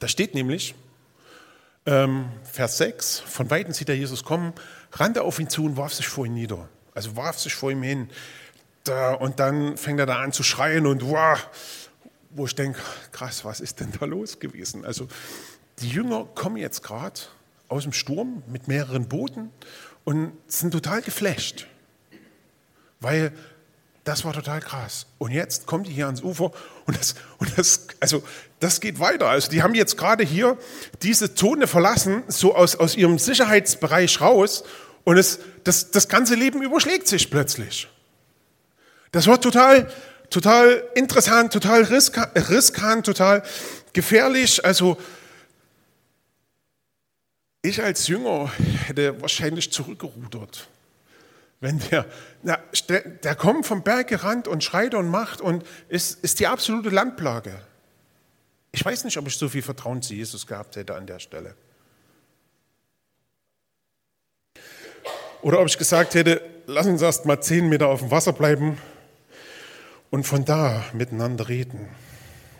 da 0.00 0.08
steht 0.08 0.34
nämlich, 0.34 0.74
ähm, 1.86 2.26
Vers 2.44 2.78
6, 2.78 3.20
von 3.20 3.50
Weitem 3.50 3.72
sieht 3.72 3.88
er 3.88 3.96
Jesus 3.96 4.24
kommen, 4.24 4.52
rannte 4.92 5.22
auf 5.22 5.38
ihn 5.38 5.48
zu 5.48 5.64
und 5.64 5.76
warf 5.76 5.94
sich 5.94 6.06
vor 6.06 6.26
ihn 6.26 6.34
nieder. 6.34 6.68
Also 6.94 7.16
warf 7.16 7.38
sich 7.38 7.54
vor 7.54 7.70
ihm 7.70 7.82
hin. 7.82 8.10
Da, 8.84 9.14
und 9.14 9.40
dann 9.40 9.76
fängt 9.76 10.00
er 10.00 10.06
da 10.06 10.20
an 10.20 10.32
zu 10.32 10.42
schreien 10.42 10.86
und 10.86 11.04
wow, 11.04 11.38
wo 12.30 12.46
ich 12.46 12.54
denke, 12.54 12.80
krass, 13.12 13.44
was 13.44 13.60
ist 13.60 13.80
denn 13.80 13.92
da 13.98 14.06
los 14.06 14.38
gewesen? 14.38 14.84
Also 14.84 15.08
die 15.80 15.88
Jünger 15.88 16.26
kommen 16.34 16.56
jetzt 16.56 16.82
gerade 16.82 17.20
aus 17.68 17.84
dem 17.84 17.92
Sturm 17.92 18.42
mit 18.48 18.68
mehreren 18.68 19.08
Booten 19.08 19.50
und 20.04 20.32
sind 20.46 20.72
total 20.72 21.02
geflasht, 21.02 21.66
weil 23.00 23.32
das 24.04 24.24
war 24.24 24.32
total 24.32 24.60
krass. 24.60 25.06
Und 25.18 25.32
jetzt 25.32 25.66
kommt 25.66 25.86
die 25.86 25.92
hier 25.92 26.06
ans 26.06 26.22
Ufer 26.22 26.50
und 26.86 26.98
das, 26.98 27.14
und 27.36 27.58
das, 27.58 27.88
also 28.00 28.22
das 28.58 28.80
geht 28.80 29.00
weiter. 29.00 29.28
Also 29.28 29.50
die 29.50 29.62
haben 29.62 29.74
jetzt 29.74 29.98
gerade 29.98 30.24
hier 30.24 30.56
diese 31.02 31.34
Zone 31.34 31.66
verlassen, 31.66 32.22
so 32.26 32.54
aus, 32.54 32.74
aus 32.74 32.96
ihrem 32.96 33.18
Sicherheitsbereich 33.18 34.22
raus 34.22 34.64
und 35.04 35.18
es, 35.18 35.40
das, 35.64 35.90
das 35.90 36.08
ganze 36.08 36.36
Leben 36.36 36.62
überschlägt 36.62 37.06
sich 37.06 37.30
plötzlich. 37.30 37.88
Das 39.12 39.26
war 39.26 39.40
total, 39.40 39.90
total 40.30 40.84
interessant, 40.94 41.52
total 41.52 41.82
riskant, 41.84 43.06
total 43.06 43.42
gefährlich. 43.92 44.64
Also 44.64 44.96
ich 47.62 47.82
als 47.82 48.06
Jünger 48.06 48.50
hätte 48.86 49.20
wahrscheinlich 49.20 49.72
zurückgerudert. 49.72 50.68
Wenn 51.60 51.80
der, 51.90 52.06
na, 52.42 52.58
der 52.88 53.34
kommt 53.34 53.66
vom 53.66 53.82
Berg 53.82 54.08
gerannt 54.08 54.46
und 54.46 54.62
schreit 54.62 54.94
und 54.94 55.08
macht 55.08 55.40
und 55.40 55.64
ist, 55.88 56.22
ist 56.22 56.38
die 56.38 56.46
absolute 56.46 56.90
Landplage. 56.90 57.60
Ich 58.70 58.84
weiß 58.84 59.04
nicht, 59.04 59.16
ob 59.16 59.26
ich 59.26 59.36
so 59.36 59.48
viel 59.48 59.62
Vertrauen 59.62 60.02
zu 60.02 60.14
Jesus 60.14 60.46
gehabt 60.46 60.76
hätte 60.76 60.94
an 60.94 61.06
der 61.06 61.18
Stelle. 61.18 61.54
Oder 65.42 65.60
ob 65.60 65.66
ich 65.66 65.78
gesagt 65.78 66.14
hätte, 66.14 66.40
lass 66.66 66.86
uns 66.86 67.02
erst 67.02 67.26
mal 67.26 67.40
zehn 67.40 67.68
Meter 67.68 67.88
auf 67.88 68.00
dem 68.00 68.10
Wasser 68.10 68.32
bleiben 68.32 68.78
und 70.10 70.24
von 70.24 70.44
da 70.44 70.84
miteinander 70.92 71.48
reden. 71.48 71.88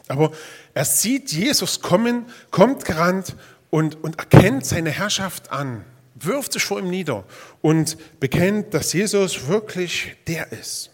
Aber 0.09 0.33
er 0.75 0.85
sieht 0.85 1.33
Jesus 1.33 1.81
kommen, 1.81 2.27
kommt 2.51 2.85
gerannt 2.85 3.37
und, 3.71 4.03
und 4.03 4.19
erkennt 4.19 4.65
seine 4.65 4.91
Herrschaft 4.91 5.53
an 5.53 5.85
wirft 6.25 6.53
sich 6.53 6.65
vor 6.65 6.79
ihm 6.79 6.89
nieder 6.89 7.25
und 7.61 7.97
bekennt, 8.21 8.75
dass 8.75 8.93
Jesus 8.93 9.47
wirklich 9.47 10.17
der 10.27 10.53
ist. 10.53 10.91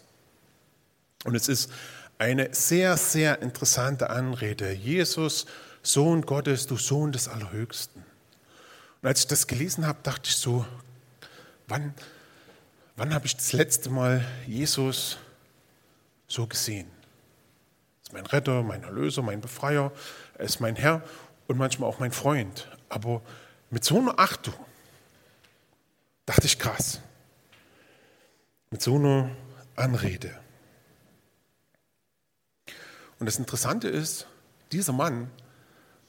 Und 1.23 1.35
es 1.35 1.47
ist 1.47 1.71
eine 2.17 2.53
sehr, 2.53 2.97
sehr 2.97 3.41
interessante 3.41 4.09
Anrede. 4.09 4.71
Jesus, 4.71 5.45
Sohn 5.81 6.21
Gottes, 6.21 6.67
du 6.67 6.77
Sohn 6.77 7.11
des 7.11 7.27
Allerhöchsten. 7.27 8.03
Und 9.01 9.07
als 9.07 9.21
ich 9.21 9.27
das 9.27 9.47
gelesen 9.47 9.85
habe, 9.85 9.99
dachte 10.03 10.29
ich 10.29 10.35
so, 10.35 10.65
wann, 11.67 11.93
wann 12.95 13.13
habe 13.13 13.25
ich 13.25 13.35
das 13.35 13.53
letzte 13.53 13.89
Mal 13.89 14.25
Jesus 14.47 15.17
so 16.27 16.47
gesehen? 16.47 16.87
Er 16.87 18.03
ist 18.03 18.13
mein 18.13 18.25
Retter, 18.25 18.63
mein 18.63 18.83
Erlöser, 18.83 19.21
mein 19.21 19.41
Befreier, 19.41 19.91
er 20.37 20.45
ist 20.45 20.59
mein 20.59 20.75
Herr 20.75 21.03
und 21.47 21.57
manchmal 21.57 21.89
auch 21.89 21.99
mein 21.99 22.11
Freund. 22.11 22.69
Aber 22.89 23.21
mit 23.69 23.83
so 23.83 23.99
einer 23.99 24.19
Achtung, 24.19 24.53
Dachte 26.25 26.47
ich 26.47 26.57
krass. 26.57 27.01
Mit 28.71 28.81
so 28.81 28.95
einer 28.95 29.29
Anrede. 29.75 30.31
Und 33.19 33.27
das 33.27 33.37
Interessante 33.37 33.87
ist, 33.87 34.27
dieser 34.71 34.93
Mann 34.93 35.29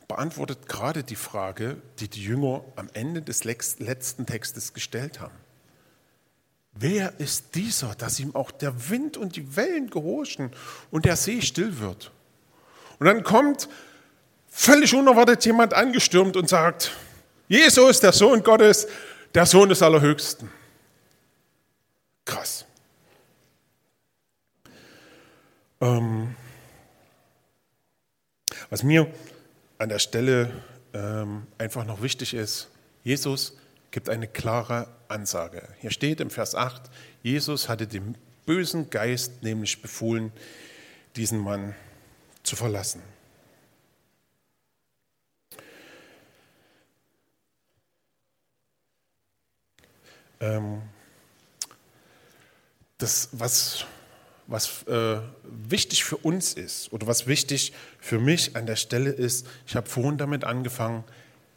beantwortet 0.08 0.68
gerade 0.68 1.04
die 1.04 1.16
Frage, 1.16 1.80
die 1.99 2.08
die 2.08 2.23
Jünger 2.23 2.64
am 2.76 2.88
Ende 2.94 3.23
des 3.23 3.44
letzten 3.44 4.26
Textes 4.26 4.73
gestellt 4.73 5.20
haben. 5.20 5.35
Wer 6.78 7.18
ist 7.18 7.54
dieser, 7.54 7.95
dass 7.95 8.21
ihm 8.21 8.35
auch 8.35 8.50
der 8.50 8.90
Wind 8.90 9.16
und 9.16 9.37
die 9.37 9.56
Wellen 9.56 9.88
gehorchen 9.88 10.50
und 10.90 11.06
der 11.06 11.16
See 11.16 11.40
still 11.40 11.78
wird? 11.80 12.12
Und 12.99 13.06
dann 13.06 13.23
kommt 13.23 13.68
völlig 14.49 14.95
unerwartet 14.95 15.45
jemand 15.47 15.73
angestürmt 15.73 16.37
und 16.37 16.49
sagt, 16.49 16.92
Jesus, 17.49 18.00
der 18.00 18.12
Sohn 18.12 18.42
Gottes, 18.42 18.87
der 19.35 19.47
Sohn 19.47 19.71
des 19.71 19.83
Allerhöchsten. 19.83 20.50
Krass. 22.26 22.66
Ähm, 25.80 26.35
was 28.68 28.83
mir 28.83 29.11
an 29.78 29.88
der 29.88 29.99
Stelle 29.99 30.50
ähm, 30.92 31.47
einfach 31.56 31.85
noch 31.87 32.02
wichtig 32.02 32.35
ist, 32.35 32.68
Jesus 33.02 33.56
gibt 33.96 34.10
eine 34.10 34.28
klare 34.28 34.88
Ansage. 35.08 35.66
Hier 35.80 35.90
steht 35.90 36.20
im 36.20 36.28
Vers 36.28 36.54
8, 36.54 36.90
Jesus 37.22 37.70
hatte 37.70 37.86
dem 37.86 38.14
bösen 38.44 38.90
Geist 38.90 39.42
nämlich 39.42 39.80
befohlen, 39.80 40.32
diesen 41.16 41.38
Mann 41.38 41.74
zu 42.42 42.56
verlassen. 42.56 43.00
Ähm, 50.40 50.82
das, 52.98 53.30
was, 53.32 53.86
was 54.46 54.82
äh, 54.88 55.22
wichtig 55.42 56.04
für 56.04 56.18
uns 56.18 56.52
ist 56.52 56.92
oder 56.92 57.06
was 57.06 57.26
wichtig 57.26 57.72
für 57.98 58.18
mich 58.18 58.56
an 58.56 58.66
der 58.66 58.76
Stelle 58.76 59.08
ist, 59.08 59.46
ich 59.66 59.74
habe 59.74 59.88
vorhin 59.88 60.18
damit 60.18 60.44
angefangen, 60.44 61.02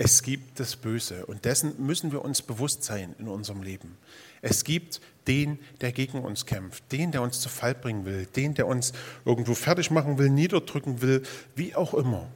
es 0.02 0.24
gibt 0.24 0.62
das 0.62 0.78
Böse 0.78 1.26
und 1.26 1.44
dessen 1.44 1.74
müssen 1.86 2.14
wir 2.14 2.24
uns 2.24 2.42
bewusst 2.42 2.86
sein 2.86 3.14
in 3.20 3.28
unserem 3.28 3.62
Leben. 3.62 3.98
Es 4.42 4.64
gibt 4.64 5.02
den, 5.28 5.60
der 5.82 5.92
gegen 5.92 6.22
uns 6.22 6.46
kämpft, 6.46 6.90
den, 6.94 7.12
der 7.12 7.22
uns 7.22 7.42
zu 7.42 7.50
Fall 7.50 7.76
bringen 7.76 8.06
will, 8.06 8.26
den, 8.26 8.54
der 8.54 8.66
uns 8.66 8.94
irgendwo 9.26 9.56
fertig 9.56 9.92
machen 9.92 10.18
will, 10.18 10.30
niederdrücken 10.30 11.02
will, 11.02 11.24
wie 11.54 11.76
auch 11.76 11.94
immer. 11.94 12.30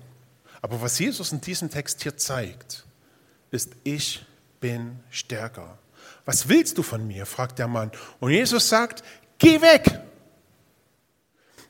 Aber 0.62 0.82
was 0.82 1.00
Jesus 1.00 1.32
in 1.32 1.40
diesem 1.40 1.70
Text 1.70 2.04
hier 2.04 2.18
zeigt, 2.18 2.86
ist, 3.50 3.72
ich 3.86 4.26
bin 4.60 5.00
stärker. 5.10 5.80
Was 6.26 6.50
willst 6.50 6.78
du 6.78 6.84
von 6.84 7.08
mir? 7.08 7.26
fragt 7.26 7.60
der 7.60 7.70
Mann. 7.70 7.92
Und 8.20 8.32
Jesus 8.32 8.68
sagt, 8.68 9.06
geh 9.38 9.62
weg. 9.62 10.02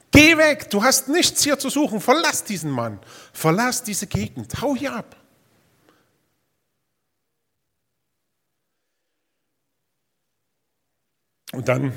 Geh 0.09 0.37
weg, 0.37 0.71
du 0.71 0.83
hast 0.83 1.07
nichts 1.07 1.43
hier 1.43 1.59
zu 1.59 1.69
suchen. 1.69 2.01
Verlass 2.01 2.43
diesen 2.43 2.71
Mann. 2.71 2.99
Verlass 3.31 3.83
diese 3.83 4.07
Gegend. 4.07 4.59
Hau 4.59 4.75
hier 4.75 4.93
ab. 4.93 5.22
Und 11.53 11.67
dann 11.67 11.93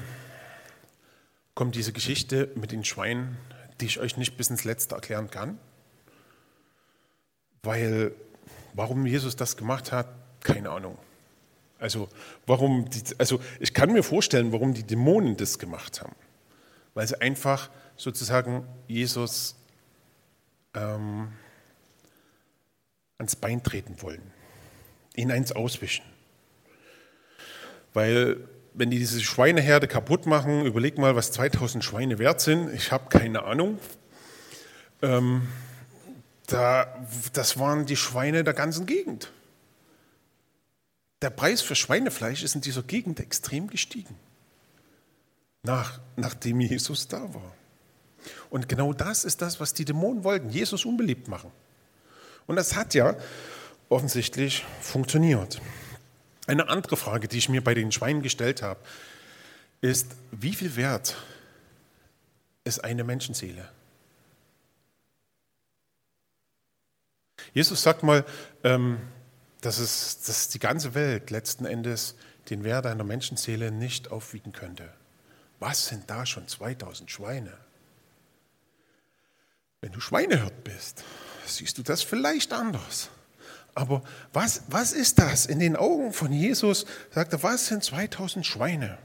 kommt 1.54 1.74
diese 1.74 1.92
Geschichte 1.92 2.50
mit 2.54 2.72
den 2.72 2.84
Schweinen, 2.84 3.38
die 3.80 3.86
ich 3.86 3.98
euch 3.98 4.18
nicht 4.18 4.36
bis 4.36 4.50
ins 4.50 4.64
Letzte 4.64 4.94
erklären 4.94 5.30
kann. 5.30 5.58
Weil, 7.62 8.12
warum 8.74 9.06
Jesus 9.06 9.34
das 9.34 9.56
gemacht 9.56 9.92
hat, 9.92 10.08
keine 10.40 10.70
Ahnung. 10.70 10.98
Also, 11.78 12.08
warum 12.46 12.88
die, 12.90 13.02
also 13.18 13.40
ich 13.58 13.72
kann 13.72 13.92
mir 13.92 14.02
vorstellen, 14.02 14.52
warum 14.52 14.74
die 14.74 14.84
Dämonen 14.84 15.38
das 15.38 15.58
gemacht 15.58 16.02
haben. 16.02 16.14
Weil 16.92 17.06
sie 17.06 17.20
einfach 17.20 17.70
sozusagen 17.96 18.66
Jesus 18.86 19.56
ähm, 20.74 21.32
ans 23.16 23.36
Bein 23.36 23.62
treten 23.62 24.00
wollen, 24.02 24.22
ihn 25.14 25.30
eins 25.30 25.52
auswischen. 25.52 26.04
Weil 27.94 28.46
wenn 28.76 28.90
die 28.90 28.98
diese 28.98 29.20
Schweineherde 29.20 29.88
kaputt 29.88 30.26
machen, 30.26 30.66
überleg 30.66 30.98
mal, 30.98 31.16
was 31.16 31.32
2000 31.32 31.82
Schweine 31.82 32.18
wert 32.18 32.40
sind. 32.40 32.72
Ich 32.74 32.92
habe 32.92 33.08
keine 33.08 33.44
Ahnung. 33.44 33.78
Ähm, 35.02 35.48
da, 36.46 36.86
das 37.32 37.58
waren 37.58 37.86
die 37.86 37.96
Schweine 37.96 38.44
der 38.44 38.54
ganzen 38.54 38.86
Gegend. 38.86 39.32
Der 41.22 41.30
Preis 41.30 41.62
für 41.62 41.74
Schweinefleisch 41.74 42.42
ist 42.42 42.54
in 42.54 42.60
dieser 42.60 42.82
Gegend 42.82 43.18
extrem 43.18 43.68
gestiegen, 43.68 44.14
nach, 45.62 45.98
nachdem 46.16 46.60
Jesus 46.60 47.08
da 47.08 47.22
war. 47.34 47.54
Und 48.50 48.68
genau 48.68 48.92
das 48.92 49.24
ist 49.24 49.40
das, 49.40 49.58
was 49.58 49.72
die 49.72 49.86
Dämonen 49.86 50.22
wollten, 50.22 50.50
Jesus 50.50 50.84
unbeliebt 50.84 51.28
machen. 51.28 51.50
Und 52.46 52.56
das 52.56 52.76
hat 52.76 52.92
ja 52.94 53.16
offensichtlich 53.88 54.64
funktioniert. 54.80 55.60
Eine 56.46 56.68
andere 56.68 56.96
Frage, 56.96 57.28
die 57.28 57.38
ich 57.38 57.48
mir 57.48 57.62
bei 57.62 57.74
den 57.74 57.90
Schweinen 57.92 58.22
gestellt 58.22 58.62
habe, 58.62 58.80
ist, 59.80 60.12
wie 60.30 60.54
viel 60.54 60.76
wert 60.76 61.16
ist 62.64 62.82
eine 62.84 63.04
Menschenseele? 63.04 63.68
Jesus 67.52 67.82
sagt 67.82 68.02
mal, 68.02 68.24
ähm, 68.64 68.98
dass, 69.60 69.78
es, 69.78 70.22
dass 70.22 70.48
die 70.48 70.58
ganze 70.58 70.94
Welt 70.94 71.30
letzten 71.30 71.64
Endes 71.64 72.16
den 72.50 72.64
Wert 72.64 72.86
einer 72.86 73.04
Menschenseele 73.04 73.72
nicht 73.72 74.10
aufwiegen 74.10 74.52
könnte. 74.52 74.92
Was 75.58 75.86
sind 75.86 76.08
da 76.10 76.26
schon 76.26 76.46
2000 76.46 77.10
Schweine? 77.10 77.56
Wenn 79.80 79.92
du 79.92 80.00
Schweinehirt 80.00 80.64
bist, 80.64 81.02
siehst 81.46 81.78
du 81.78 81.82
das 81.82 82.02
vielleicht 82.02 82.52
anders. 82.52 83.10
Aber 83.76 84.02
was, 84.32 84.62
was 84.68 84.92
ist 84.92 85.18
das 85.18 85.44
in 85.44 85.58
den 85.58 85.76
Augen 85.76 86.14
von 86.14 86.32
Jesus? 86.32 86.86
Sagt 87.10 87.34
er, 87.34 87.42
was 87.42 87.66
sind 87.66 87.84
2000 87.84 88.44
Schweine? 88.44 88.96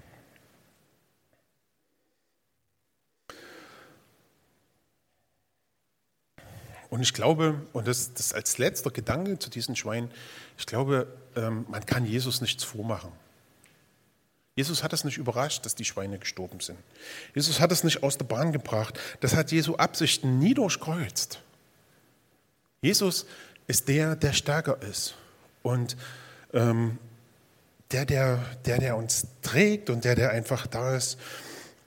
Und 6.89 7.01
ich 7.01 7.13
glaube, 7.13 7.67
und 7.73 7.85
das, 7.85 8.13
das 8.13 8.31
als 8.31 8.57
letzter 8.57 8.91
Gedanke 8.91 9.37
zu 9.37 9.49
diesen 9.49 9.75
Schweinen, 9.75 10.09
ich 10.57 10.65
glaube, 10.65 11.07
ähm, 11.35 11.65
man 11.67 11.85
kann 11.85 12.05
Jesus 12.05 12.39
nichts 12.39 12.63
vormachen. 12.63 13.11
Jesus 14.55 14.83
hat 14.83 14.93
es 14.93 15.03
nicht 15.03 15.17
überrascht, 15.17 15.65
dass 15.65 15.75
die 15.75 15.85
Schweine 15.85 16.17
gestorben 16.17 16.61
sind. 16.61 16.79
Jesus 17.35 17.59
hat 17.59 17.73
es 17.73 17.83
nicht 17.83 18.03
aus 18.03 18.17
der 18.17 18.25
Bahn 18.25 18.53
gebracht. 18.53 18.97
Das 19.19 19.35
hat 19.35 19.51
Jesu 19.51 19.75
Absichten 19.75 20.39
nie 20.39 20.53
durchkreuzt. 20.53 21.41
Jesus 22.81 23.25
ist 23.68 23.88
der, 23.88 24.15
der 24.15 24.34
stärker 24.34 24.82
ist. 24.82 25.15
Und 25.63 25.96
ähm, 26.53 26.98
der, 27.91 28.06
der, 28.06 28.38
der, 28.65 28.80
der 28.80 28.98
uns 28.98 29.27
trägt 29.41 29.89
und 29.89 30.06
der, 30.06 30.15
der 30.15 30.32
einfach 30.32 30.68
da 30.68 30.96
ist 30.96 31.20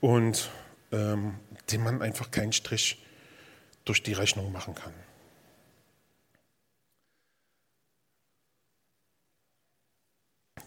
und 0.01 0.49
ähm, 0.91 1.35
dem 1.71 1.83
man 1.83 2.01
einfach 2.01 2.31
keinen 2.31 2.53
Strich 2.53 3.03
durch 3.85 4.03
die 4.03 4.13
Rechnung 4.13 4.51
machen 4.51 4.75
kann. 4.75 4.93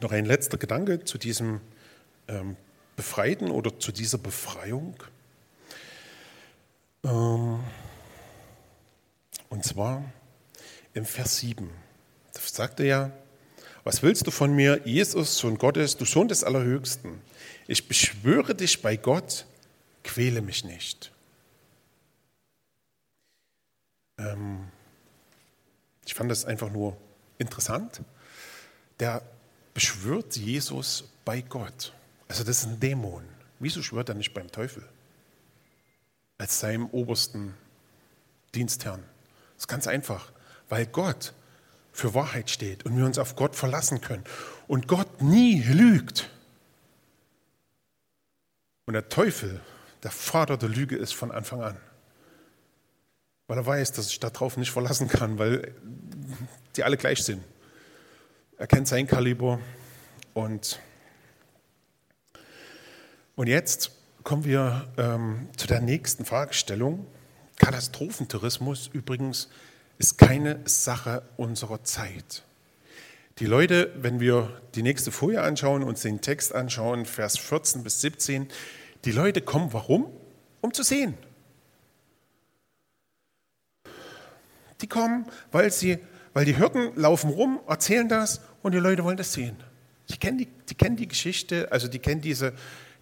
Noch 0.01 0.13
ein 0.13 0.25
letzter 0.25 0.59
Gedanke 0.59 1.05
zu 1.05 1.19
diesem 1.19 1.61
ähm, 2.29 2.57
Befreiten 2.95 3.51
oder 3.51 3.79
zu 3.79 3.91
dieser 3.91 4.19
Befreiung. 4.19 4.95
Ähm, 7.05 7.61
und 9.49 9.65
zwar 9.65 10.05
im 10.99 11.07
Vers 11.07 11.39
7. 11.39 11.71
Da 12.35 12.41
sagt 12.41 12.81
er 12.81 12.87
ja, 12.87 13.13
was 13.85 14.03
willst 14.03 14.27
du 14.27 14.31
von 14.31 14.55
mir, 14.55 14.83
Jesus, 14.85 15.39
Sohn 15.39 15.57
Gottes, 15.57 15.97
du 15.97 16.05
Sohn 16.05 16.29
des 16.29 16.45
Allerhöchsten? 16.45 17.23
Ich 17.67 17.89
beschwöre 17.89 18.55
dich 18.55 18.83
bei 18.83 18.97
Gott, 18.97 19.47
quäle 20.05 20.43
mich 20.43 20.65
nicht. 20.65 21.13
Ähm, 24.19 24.69
ich 26.05 26.15
fand 26.15 26.31
das 26.31 26.45
einfach 26.45 26.71
nur 26.71 26.97
interessant. 27.39 28.03
Der 29.01 29.23
beschwört 29.73 30.37
Jesus 30.37 31.05
bei 31.25 31.41
Gott. 31.41 31.95
Also 32.27 32.45
das 32.45 32.59
ist 32.59 32.67
ein 32.67 32.81
Dämon. 32.81 33.25
Wieso 33.61 33.83
schwört 33.83 34.09
er 34.09 34.17
nicht 34.17 34.35
beim 34.35 34.51
Teufel? 34.51 34.87
Als 36.37 36.61
seinem 36.61 36.87
obersten 36.91 37.55
Dienstherrn. 38.55 39.03
Das 39.55 39.63
ist 39.65 39.69
ganz 39.69 39.87
einfach 39.87 40.33
weil 40.69 40.87
Gott 40.87 41.35
für 41.93 42.15
Wahrheit 42.15 42.51
steht 42.51 42.85
und 42.85 42.97
wir 42.97 43.05
uns 43.05 43.19
auf 43.19 43.37
Gott 43.37 43.57
verlassen 43.57 44.01
können 44.01 44.25
und 44.67 44.87
Gott 44.87 45.21
nie 45.21 45.63
lügt. 45.63 46.31
Und 48.87 48.95
der 48.95 49.09
Teufel, 49.09 49.61
der 50.03 50.11
Vater 50.11 50.57
der 50.57 50.69
Lüge 50.69 50.97
ist 50.97 51.15
von 51.15 51.33
Anfang 51.33 51.63
an, 51.63 51.77
weil 53.49 53.59
er 53.59 53.67
weiß, 53.67 53.93
dass 53.93 54.11
ich 54.11 54.21
darauf 54.21 54.57
nicht 54.57 54.71
verlassen 54.71 55.09
kann, 55.09 55.39
weil 55.39 55.75
die 56.77 56.85
alle 56.85 56.97
gleich 56.97 57.25
sind. 57.25 57.43
Er 58.59 58.67
kennt 58.67 58.89
sein 58.89 59.07
Kaliber 59.07 59.61
und, 60.35 60.81
und 63.37 63.47
jetzt 63.47 63.93
kommen 64.23 64.45
wir 64.45 64.89
ähm, 64.99 65.49
zu 65.57 65.67
der 65.67 65.81
nächsten 65.81 66.25
Fragestellung. 66.25 67.07
Katastrophentourismus 67.57 68.89
übrigens 68.93 69.49
ist 69.99 70.17
keine 70.17 70.61
Sache 70.65 71.23
unserer 71.37 71.83
Zeit. 71.85 72.45
Die 73.39 73.47
Leute, 73.47 73.93
wenn 73.97 74.21
wir 74.21 74.61
die 74.75 74.83
nächste 74.83 75.13
Folie 75.13 75.43
anschauen, 75.43 75.83
uns 75.83 76.03
den 76.03 76.21
Text 76.21 76.55
anschauen, 76.55 77.05
Vers 77.05 77.39
14 77.39 77.83
bis 77.83 78.01
17, 78.01 78.49
die 79.05 79.13
Leute 79.13 79.41
kommen, 79.41 79.73
warum? 79.73 80.07
Um 80.61 80.73
zu 80.73 80.83
sehen. 80.83 81.15
Die 84.81 84.89
kommen, 84.89 85.27
weil, 85.53 85.71
sie, 85.73 85.99
weil 86.33 86.45
die 86.45 86.57
Hirten 86.57 86.93
laufen 86.97 87.31
rum, 87.31 87.61
erzählen 87.67 88.09
das 88.09 88.41
und 88.63 88.73
die 88.73 88.79
Leute 88.79 89.05
wollen 89.05 89.17
das 89.17 89.33
sehen. 89.33 89.57
Die 90.11 90.17
kennen 90.17 90.39
die, 90.39 90.49
die 90.69 90.75
kennen 90.75 90.97
die 90.97 91.09
Geschichte, 91.09 91.71
also 91.71 91.87
die 91.87 91.99
kennen 91.99 92.21
diese, 92.21 92.55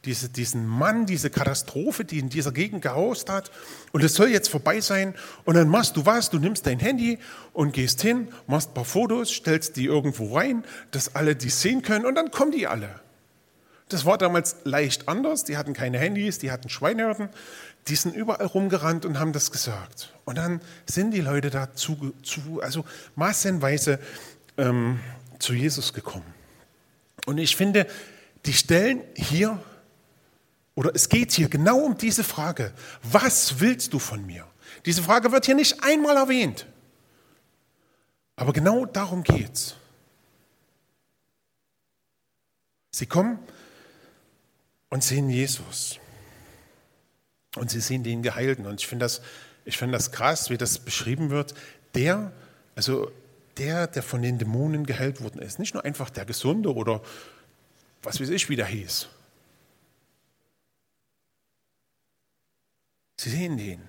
diese, 0.07 0.29
diesen 0.29 0.67
Mann, 0.67 1.05
diese 1.05 1.29
Katastrophe, 1.29 2.05
die 2.05 2.19
in 2.19 2.29
dieser 2.29 2.53
Gegend 2.53 2.83
gehaust 2.83 3.29
hat. 3.29 3.51
Und 3.93 4.03
es 4.03 4.15
soll 4.15 4.29
jetzt 4.29 4.49
vorbei 4.49 4.81
sein. 4.81 5.15
Und 5.45 5.57
dann 5.57 5.69
machst 5.69 5.97
du 5.97 6.07
was, 6.07 6.31
du 6.31 6.39
nimmst 6.39 6.67
dein 6.67 6.79
Handy 6.79 7.19
und 7.53 7.73
gehst 7.73 8.01
hin, 8.01 8.29
machst 8.47 8.71
ein 8.71 8.75
paar 8.75 8.85
Fotos, 8.85 9.31
stellst 9.31 9.77
die 9.77 9.85
irgendwo 9.85 10.37
rein, 10.37 10.65
dass 10.93 11.15
alle 11.15 11.37
die 11.37 11.51
sehen 11.51 11.83
können 11.83 12.07
und 12.07 12.15
dann 12.15 12.31
kommen 12.31 12.53
die 12.53 12.67
alle. 12.67 13.01
Das 13.89 14.05
war 14.05 14.19
damals 14.19 14.57
leicht 14.65 15.09
anders. 15.09 15.45
Die 15.45 15.57
hatten 15.57 15.73
keine 15.73 15.99
Handys, 15.99 16.39
die 16.39 16.51
hatten 16.51 16.69
Schweinehörden. 16.69 17.29
Die 17.89 17.95
sind 17.95 18.17
überall 18.17 18.47
rumgerannt 18.47 19.05
und 19.05 19.19
haben 19.21 19.33
das 19.33 19.53
gesagt. 19.53 20.13
Und 20.25 20.39
dann 20.39 20.61
sind 20.87 21.13
die 21.13 21.21
Leute 21.21 21.51
da 21.51 21.73
zu, 21.73 22.15
zu 22.23 22.61
also 22.63 22.85
massenweise 23.15 24.01
ähm, 24.57 24.99
zu 25.39 25.53
Jesus 25.53 25.93
gekommen. 25.93 26.35
Und 27.27 27.39
ich 27.39 27.55
finde, 27.55 27.87
die 28.45 28.53
stellen 28.53 29.03
hier 29.15 29.61
oder 30.77 30.95
es 30.95 31.09
geht 31.09 31.33
hier 31.33 31.49
genau 31.49 31.79
um 31.79 31.97
diese 31.97 32.23
Frage. 32.23 32.73
Was 33.03 33.61
willst 33.61 33.93
du 33.95 33.99
von 33.99 34.25
mir? 34.25 34.47
Diese 34.85 35.03
Frage 35.03 35.33
wird 35.33 35.47
hier 35.47 35.55
nicht 35.55 35.83
einmal 35.83 36.17
erwähnt. 36.17 36.67
Aber 38.37 38.53
genau 38.53 38.85
darum 38.85 39.25
geht's. 39.25 39.75
Sie 42.91 43.07
kommen 43.07 43.39
und 44.91 45.03
sehen 45.03 45.31
Jesus. 45.31 45.99
Und 47.57 47.71
sie 47.71 47.81
sehen 47.81 48.05
den 48.05 48.23
Geheilten. 48.23 48.67
Und 48.67 48.81
ich 48.81 48.87
finde 48.87 49.07
das, 49.07 49.23
ich 49.65 49.79
finde 49.79 49.97
das 49.97 50.13
krass, 50.13 50.51
wie 50.51 50.59
das 50.59 50.79
beschrieben 50.79 51.31
wird. 51.31 51.55
Der, 51.95 52.33
also 52.75 53.11
der, 53.57 53.87
der 53.87 54.03
von 54.03 54.21
den 54.21 54.39
Dämonen 54.39 54.85
geheilt 54.85 55.23
worden 55.23 55.41
ist. 55.41 55.59
Nicht 55.59 55.73
nur 55.73 55.87
einfach 55.87 56.11
der 56.11 56.27
Gesunde 56.27 56.75
oder 56.75 57.01
was 58.03 58.21
weiß 58.21 58.29
ich, 58.29 58.51
wie 58.51 58.57
der 58.57 58.67
hieß. 58.67 59.09
Sie 63.17 63.31
sehen 63.31 63.57
den. 63.57 63.81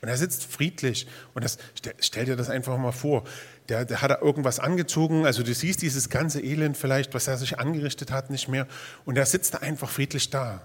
Und 0.00 0.08
er 0.08 0.16
sitzt 0.16 0.44
friedlich. 0.44 1.06
Und 1.34 1.44
das, 1.44 1.58
stell, 2.00 2.24
dir 2.24 2.36
das 2.36 2.50
einfach 2.50 2.78
mal 2.78 2.92
vor. 2.92 3.24
Der, 3.68 3.84
der 3.84 4.00
hat 4.00 4.10
da 4.10 4.18
irgendwas 4.20 4.60
angezogen. 4.60 5.26
Also 5.26 5.42
du 5.42 5.52
siehst 5.52 5.82
dieses 5.82 6.08
ganze 6.08 6.40
Elend 6.40 6.76
vielleicht, 6.76 7.14
was 7.14 7.26
er 7.26 7.36
sich 7.36 7.58
angerichtet 7.58 8.12
hat, 8.12 8.30
nicht 8.30 8.48
mehr. 8.48 8.68
Und 9.04 9.18
er 9.18 9.26
sitzt 9.26 9.54
da 9.54 9.58
einfach 9.58 9.90
friedlich 9.90 10.30
da. 10.30 10.62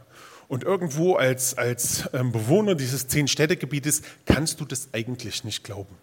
Und 0.47 0.63
irgendwo 0.63 1.15
als, 1.15 1.57
als 1.57 2.03
ähm, 2.13 2.31
Bewohner 2.31 2.75
dieses 2.75 3.07
Zehn-Städte-Gebietes 3.07 4.03
kannst 4.25 4.59
du 4.59 4.65
das 4.65 4.89
eigentlich 4.93 5.43
nicht 5.43 5.63
glauben. 5.63 5.95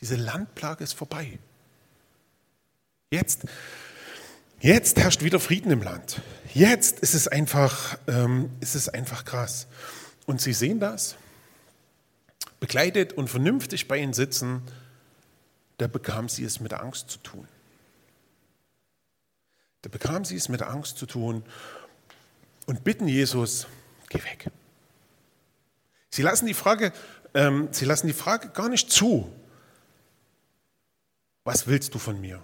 Diese 0.00 0.16
Landplage 0.16 0.82
ist 0.82 0.94
vorbei. 0.94 1.38
Jetzt, 3.10 3.44
jetzt 4.58 4.98
herrscht 4.98 5.22
wieder 5.22 5.38
Frieden 5.38 5.70
im 5.70 5.82
Land. 5.82 6.20
Jetzt 6.54 6.98
ist 7.00 7.14
es 7.14 7.28
einfach, 7.28 7.98
ähm, 8.08 8.50
ist 8.60 8.74
es 8.74 8.88
einfach 8.88 9.24
krass. 9.24 9.68
Und 10.26 10.40
sie 10.40 10.52
sehen 10.52 10.80
das, 10.80 11.16
begleitet 12.60 13.12
und 13.12 13.28
vernünftig 13.28 13.88
bei 13.88 13.98
ihnen 13.98 14.12
sitzen, 14.12 14.62
da 15.78 15.86
bekam 15.86 16.28
sie 16.28 16.44
es 16.44 16.60
mit 16.60 16.72
Angst 16.72 17.10
zu 17.10 17.18
tun. 17.18 17.46
Da 19.82 19.90
bekam 19.90 20.24
sie 20.24 20.36
es 20.36 20.48
mit 20.48 20.62
Angst 20.62 20.98
zu 20.98 21.06
tun 21.06 21.44
und 22.66 22.82
bitten 22.82 23.06
Jesus, 23.06 23.66
geh 24.08 24.22
weg. 24.24 24.50
Sie 26.10 26.22
lassen 26.22 26.46
die 26.46 26.54
Frage, 26.54 26.92
ähm, 27.34 27.68
sie 27.70 27.84
lassen 27.84 28.06
die 28.06 28.12
Frage 28.12 28.48
gar 28.48 28.68
nicht 28.68 28.90
zu, 28.90 29.30
was 31.44 31.68
willst 31.68 31.94
du 31.94 31.98
von 31.98 32.20
mir? 32.20 32.42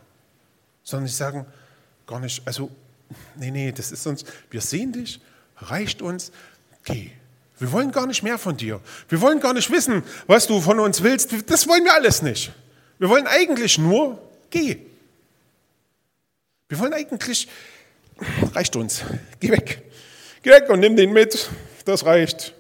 Sondern 0.85 1.09
sie 1.09 1.15
sagen 1.15 1.47
gar 2.07 2.21
nicht, 2.21 2.47
also, 2.47 2.71
nee, 3.35 3.51
nee, 3.51 3.73
das 3.73 3.91
ist 3.91 4.07
uns, 4.07 4.25
wir 4.51 4.61
sehen 4.61 4.93
dich, 4.93 5.21
reicht 5.57 6.03
uns, 6.03 6.31
geh. 6.85 7.11
Wir 7.63 7.71
wollen 7.71 7.93
gar 7.93 8.09
nicht 8.09 8.25
mehr 8.25 8.39
von 8.39 8.57
dir. 8.57 8.81
Wir 9.09 9.21
wollen 9.21 9.39
gar 9.39 9.53
nicht 9.55 9.71
wissen, 9.71 10.03
was 10.27 10.49
du 10.49 10.61
von 10.61 10.81
uns 10.81 11.05
willst. 11.05 11.49
Das 11.49 11.69
wollen 11.69 11.85
wir 11.85 11.95
alles 11.95 12.21
nicht. 12.21 12.51
Wir 12.99 13.09
wollen 13.09 13.29
eigentlich 13.29 13.79
nur, 13.79 14.21
geh. 14.51 14.79
Wir 16.69 16.81
wollen 16.81 16.93
eigentlich, 16.93 17.47
reicht 18.53 18.75
uns, 18.75 19.05
geh 19.39 19.53
weg. 19.53 19.81
Geh 20.43 20.51
weg 20.51 20.71
und 20.71 20.81
nimm 20.81 20.97
den 20.97 21.13
mit, 21.13 21.51
das 21.85 22.05
reicht. 22.05 22.53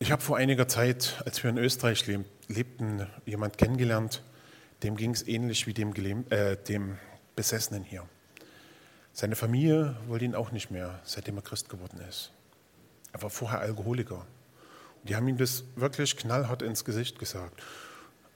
Ich 0.00 0.12
habe 0.12 0.20
vor 0.20 0.36
einiger 0.36 0.68
Zeit, 0.68 1.22
als 1.24 1.42
wir 1.42 1.48
in 1.48 1.56
Österreich 1.56 2.04
lebten, 2.48 3.06
jemand 3.24 3.56
kennengelernt, 3.56 4.22
dem 4.82 4.96
ging 4.96 5.12
es 5.12 5.26
ähnlich 5.26 5.66
wie 5.66 5.72
dem, 5.72 5.94
äh, 6.28 6.58
dem 6.58 6.98
Besessenen 7.34 7.84
hier. 7.84 8.06
Seine 9.16 9.36
Familie 9.36 9.94
wollte 10.08 10.24
ihn 10.24 10.34
auch 10.34 10.50
nicht 10.50 10.72
mehr, 10.72 10.98
seitdem 11.04 11.36
er 11.36 11.42
Christ 11.42 11.68
geworden 11.68 12.00
ist. 12.08 12.32
Er 13.12 13.22
war 13.22 13.30
vorher 13.30 13.60
Alkoholiker. 13.60 14.16
Und 14.16 15.08
die 15.08 15.14
haben 15.14 15.28
ihm 15.28 15.36
das 15.36 15.62
wirklich 15.76 16.16
knallhart 16.16 16.62
ins 16.62 16.84
Gesicht 16.84 17.20
gesagt. 17.20 17.62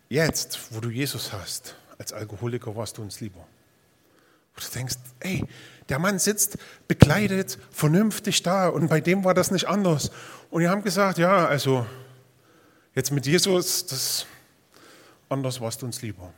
Jetzt, 0.09 0.73
wo 0.73 0.79
du 0.79 0.88
Jesus 0.88 1.33
hast, 1.33 1.75
als 1.99 2.12
Alkoholiker 2.12 2.77
warst 2.77 2.97
du 2.97 3.03
uns 3.03 3.21
lieber. 3.21 3.45
Wo 4.55 4.61
du 4.61 4.73
denkst, 4.73 4.95
ey, 5.19 5.45
der 5.88 5.99
Mann 5.99 6.21
sitzt 6.21 6.59
bekleidet, 6.87 7.59
vernünftig 7.73 8.45
da 8.45 8.69
und 8.69 8.87
bei 8.87 9.01
dem 9.01 9.25
war 9.25 9.35
das 9.35 9.51
nicht 9.51 9.67
anders. 9.67 10.12
Und 10.49 10.62
die 10.62 10.69
haben 10.69 10.85
gesagt, 10.85 11.19
ja, 11.19 11.45
also 11.49 11.87
jetzt 12.95 13.11
mit 13.11 13.27
Jesus, 13.27 13.85
das 13.87 14.27
anders 15.29 15.61
warst 15.61 15.83
du 15.83 15.87
uns 15.87 16.03
lieber. 16.03 16.33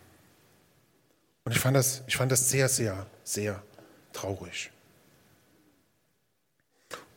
Und 1.45 1.53
ich 1.53 1.59
fand 1.59 1.77
das, 1.77 2.03
ich 2.07 2.17
fand 2.17 2.33
das 2.33 2.49
sehr, 2.49 2.71
sehr, 2.71 3.07
sehr 3.23 3.63
traurig. 4.13 4.71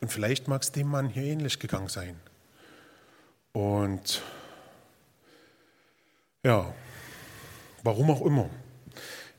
Und 0.00 0.12
vielleicht 0.12 0.48
mag 0.48 0.62
es 0.62 0.72
dem 0.72 0.88
Mann 0.88 1.08
hier 1.08 1.22
ähnlich 1.24 1.58
gegangen 1.58 1.88
sein. 1.88 2.20
Und 3.52 4.22
ja, 6.42 6.74
warum 7.82 8.10
auch 8.10 8.20
immer. 8.22 8.50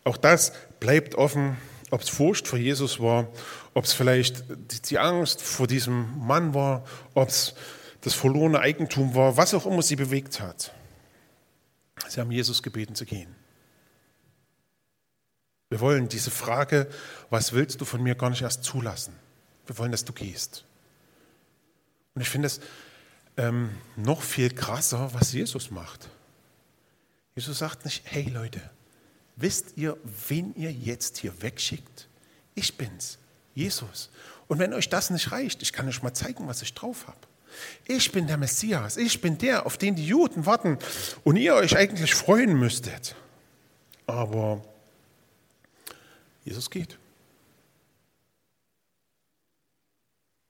Auch 0.03 0.17
das 0.17 0.53
bleibt 0.79 1.15
offen, 1.15 1.57
ob 1.91 2.01
es 2.01 2.09
Furcht 2.09 2.47
vor 2.47 2.57
Jesus 2.59 2.99
war, 2.99 3.27
ob 3.73 3.85
es 3.85 3.93
vielleicht 3.93 4.43
die 4.89 4.97
Angst 4.97 5.41
vor 5.41 5.67
diesem 5.67 6.17
Mann 6.25 6.53
war, 6.53 6.85
ob 7.13 7.29
es 7.29 7.53
das 8.01 8.13
verlorene 8.13 8.59
Eigentum 8.59 9.15
war, 9.15 9.37
was 9.37 9.53
auch 9.53 9.65
immer 9.65 9.81
sie 9.81 9.95
bewegt 9.95 10.39
hat. 10.39 10.73
Sie 12.07 12.19
haben 12.19 12.31
Jesus 12.31 12.61
gebeten 12.63 12.95
zu 12.95 13.05
gehen. 13.05 13.35
Wir 15.69 15.79
wollen 15.79 16.07
diese 16.07 16.31
Frage, 16.31 16.87
was 17.29 17.53
willst 17.53 17.81
du 17.81 17.85
von 17.85 18.01
mir, 18.01 18.15
gar 18.15 18.29
nicht 18.29 18.43
erst 18.43 18.63
zulassen. 18.63 19.13
Wir 19.65 19.77
wollen, 19.77 19.91
dass 19.91 20.05
du 20.05 20.13
gehst. 20.13 20.63
Und 22.13 22.21
ich 22.21 22.29
finde 22.29 22.47
es 22.47 22.61
ähm, 23.37 23.71
noch 23.95 24.21
viel 24.21 24.51
krasser, 24.51 25.13
was 25.13 25.33
Jesus 25.33 25.71
macht. 25.71 26.09
Jesus 27.35 27.59
sagt 27.59 27.83
nicht, 27.83 28.03
hey 28.05 28.29
Leute, 28.29 28.61
wisst 29.35 29.73
ihr, 29.75 29.97
wen 30.29 30.55
ihr 30.55 30.71
jetzt 30.71 31.17
hier 31.17 31.41
wegschickt? 31.41 32.07
Ich 32.53 32.77
bin's, 32.77 33.17
Jesus. 33.53 34.09
Und 34.47 34.59
wenn 34.59 34.73
euch 34.73 34.87
das 34.89 35.09
nicht 35.09 35.31
reicht, 35.31 35.61
ich 35.61 35.73
kann 35.73 35.87
euch 35.87 36.03
mal 36.03 36.13
zeigen, 36.13 36.47
was 36.47 36.61
ich 36.61 36.73
drauf 36.73 37.07
habe. 37.07 37.17
Ich 37.85 38.11
bin 38.11 38.27
der 38.27 38.37
Messias, 38.37 38.97
ich 38.97 39.21
bin 39.21 39.37
der, 39.37 39.65
auf 39.65 39.77
den 39.77 39.95
die 39.95 40.05
Juden 40.05 40.45
warten 40.45 40.77
und 41.23 41.37
ihr 41.37 41.55
euch 41.55 41.75
eigentlich 41.75 42.13
freuen 42.13 42.57
müsstet. 42.57 43.15
Aber 44.07 44.61
Jesus 46.45 46.69
geht. 46.69 46.97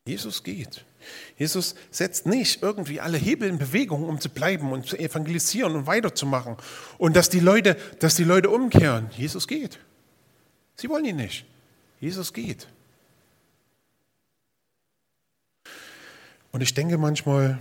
Jesus 0.07 0.43
geht. 0.43 0.85
Jesus 1.37 1.75
setzt 1.89 2.27
nicht 2.27 2.61
irgendwie 2.61 2.99
alle 2.99 3.17
Hebel 3.17 3.49
in 3.49 3.57
Bewegung, 3.57 4.03
um 4.07 4.21
zu 4.21 4.29
bleiben 4.29 4.71
und 4.71 4.85
zu 4.85 4.97
evangelisieren 4.97 5.75
und 5.75 5.87
weiterzumachen 5.87 6.57
und 6.99 7.15
dass 7.15 7.29
die 7.29 7.39
Leute, 7.39 7.75
dass 7.99 8.15
die 8.15 8.23
Leute 8.23 8.51
umkehren. 8.51 9.09
Jesus 9.17 9.47
geht. 9.47 9.79
Sie 10.75 10.89
wollen 10.89 11.05
ihn 11.05 11.15
nicht. 11.15 11.45
Jesus 11.99 12.33
geht. 12.33 12.67
Und 16.51 16.61
ich 16.61 16.73
denke 16.73 16.97
manchmal, 16.97 17.57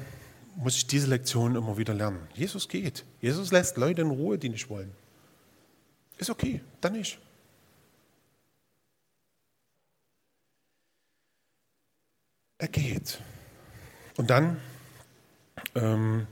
muss 0.57 0.77
ich 0.77 0.87
diese 0.87 1.07
Lektion 1.07 1.57
immer 1.57 1.79
wieder 1.79 1.95
lernen. 1.95 2.29
Jesus 2.35 2.69
geht. 2.69 3.05
Jesus 3.21 3.53
lässt 3.53 3.77
Leute 3.77 4.03
in 4.03 4.11
Ruhe, 4.11 4.39
die 4.39 4.51
nicht 4.51 4.69
wollen. 4.69 4.93
Ist 6.19 6.31
okay, 6.31 6.61
dann 6.81 6.93
nicht. 6.93 7.19
Er 12.65 12.69
geht. 12.69 13.19
Und 14.17 14.31
dann 14.31 14.59
ähm, 15.75 16.27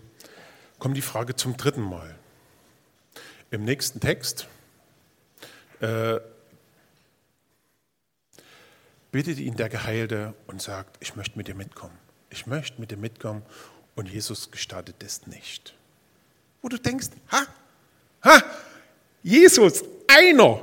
kommt 0.78 0.96
die 0.96 1.02
Frage 1.02 1.36
zum 1.36 1.58
dritten 1.58 1.82
Mal. 1.82 2.14
Im 3.50 3.66
nächsten 3.66 4.00
Text 4.00 4.48
äh, 5.80 6.20
bittet 9.10 9.40
ihn 9.40 9.56
der 9.56 9.68
Geheilte 9.68 10.32
und 10.46 10.62
sagt, 10.62 10.96
ich 11.00 11.16
möchte 11.16 11.36
mit 11.36 11.48
dir 11.48 11.54
mitkommen. 11.54 11.98
Ich 12.30 12.46
möchte 12.46 12.80
mit 12.80 12.90
dir 12.90 12.96
mitkommen 12.96 13.42
und 13.94 14.08
Jesus 14.08 14.50
gestattet 14.50 15.02
es 15.02 15.26
nicht. 15.26 15.74
Wo 16.62 16.70
du 16.70 16.78
denkst, 16.78 17.08
ha, 17.30 17.46
ha, 18.24 18.42
Jesus, 19.22 19.84
einer, 20.08 20.62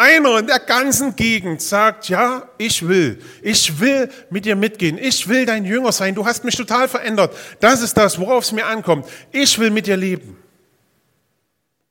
einer 0.00 0.38
in 0.38 0.46
der 0.46 0.60
ganzen 0.60 1.14
Gegend 1.14 1.60
sagt, 1.60 2.08
ja, 2.08 2.48
ich 2.56 2.88
will, 2.88 3.22
ich 3.42 3.78
will 3.78 4.10
mit 4.30 4.46
dir 4.46 4.56
mitgehen, 4.56 4.96
ich 4.96 5.28
will 5.28 5.44
dein 5.44 5.66
Jünger 5.66 5.92
sein, 5.92 6.14
du 6.14 6.24
hast 6.24 6.42
mich 6.42 6.56
total 6.56 6.88
verändert, 6.88 7.36
das 7.60 7.82
ist 7.82 7.94
das, 7.98 8.18
worauf 8.18 8.44
es 8.44 8.52
mir 8.52 8.64
ankommt, 8.64 9.06
ich 9.30 9.58
will 9.58 9.70
mit 9.70 9.86
dir 9.86 9.98
leben. 9.98 10.38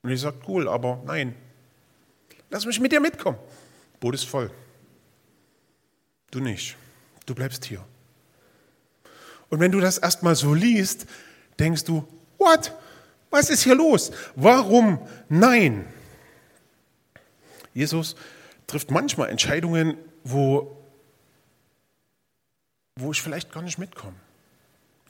Und 0.02 0.10
ich 0.10 0.20
sage, 0.20 0.38
cool, 0.48 0.68
aber 0.68 1.00
nein, 1.06 1.36
lass 2.50 2.66
mich 2.66 2.80
mit 2.80 2.90
dir 2.90 3.00
mitkommen. 3.00 3.38
Boot 4.00 4.14
ist 4.14 4.24
voll. 4.24 4.50
Du 6.32 6.40
nicht, 6.40 6.76
du 7.26 7.34
bleibst 7.34 7.64
hier. 7.64 7.84
Und 9.50 9.60
wenn 9.60 9.70
du 9.70 9.78
das 9.78 9.98
erstmal 9.98 10.34
so 10.34 10.52
liest, 10.52 11.06
denkst 11.60 11.84
du, 11.84 12.04
what? 12.38 12.72
Was 13.30 13.50
ist 13.50 13.62
hier 13.62 13.76
los? 13.76 14.10
Warum 14.34 14.98
nein? 15.28 15.86
Jesus 17.80 18.14
trifft 18.66 18.90
manchmal 18.90 19.30
Entscheidungen, 19.30 19.96
wo, 20.22 20.76
wo 22.94 23.10
ich 23.10 23.22
vielleicht 23.22 23.50
gar 23.52 23.62
nicht 23.62 23.78
mitkomme. 23.78 24.16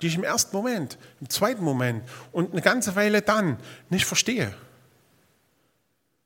Die 0.00 0.06
ich 0.06 0.14
im 0.14 0.22
ersten 0.22 0.56
Moment, 0.56 0.96
im 1.20 1.28
zweiten 1.28 1.64
Moment 1.64 2.08
und 2.30 2.52
eine 2.52 2.62
ganze 2.62 2.94
Weile 2.94 3.22
dann 3.22 3.58
nicht 3.88 4.06
verstehe. 4.06 4.54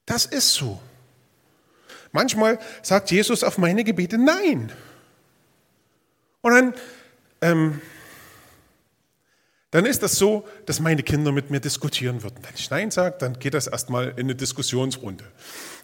Das 0.05 0.27
ist 0.27 0.53
so. 0.53 0.83
Manchmal 2.13 2.59
sagt 2.83 3.11
Jesus 3.11 3.43
auf 3.43 3.57
meine 3.57 3.83
Gebete 3.83 4.19
Nein. 4.19 4.71
Und 6.43 6.53
dann 6.53 6.75
ähm, 7.41 7.81
dann 9.75 9.87
ist 9.87 10.05
das 10.05 10.15
so, 10.15 10.47
dass 10.67 10.79
meine 10.79 11.03
Kinder 11.03 11.33
mit 11.33 11.51
mir 11.51 11.59
diskutieren 11.59 12.23
würden. 12.23 12.37
Wenn 12.43 12.55
ich 12.55 12.71
Nein 12.71 12.93
sage, 12.93 13.17
dann 13.19 13.41
geht 13.41 13.55
das 13.55 13.67
erstmal 13.67 14.11
in 14.11 14.21
eine 14.21 14.37
Diskussionsrunde. 14.37 15.25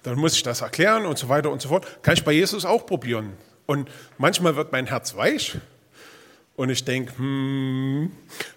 Dann 0.05 0.17
muss 0.17 0.37
ich 0.37 0.45
das 0.45 0.61
erklären 0.61 1.07
und 1.07 1.19
so 1.19 1.29
weiter 1.29 1.51
und 1.51 1.61
so 1.61 1.71
fort. 1.71 2.01
Kann 2.05 2.15
ich 2.15 2.23
bei 2.23 2.31
Jesus 2.31 2.65
auch 2.65 2.87
probieren. 2.87 3.33
Und 3.67 3.91
manchmal 4.17 4.55
wird 4.55 4.71
mein 4.71 4.87
Herz 4.87 5.17
weich 5.17 5.59
und 6.55 6.71
ich 6.71 6.85
denke, 6.85 7.19
hm, 7.19 8.13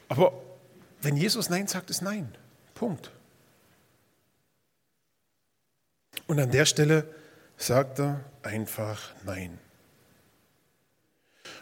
aber 0.07 0.33
wenn 1.01 1.17
Jesus 1.17 1.49
Nein 1.49 1.65
sagt, 1.65 1.89
ist 1.89 2.03
Nein. 2.03 2.31
Punkt. 2.75 3.09
Und 6.27 6.39
an 6.39 6.51
der 6.51 6.65
Stelle 6.65 7.07
sagt 7.57 7.97
er 7.97 8.23
einfach 8.43 9.01
Nein. 9.25 9.57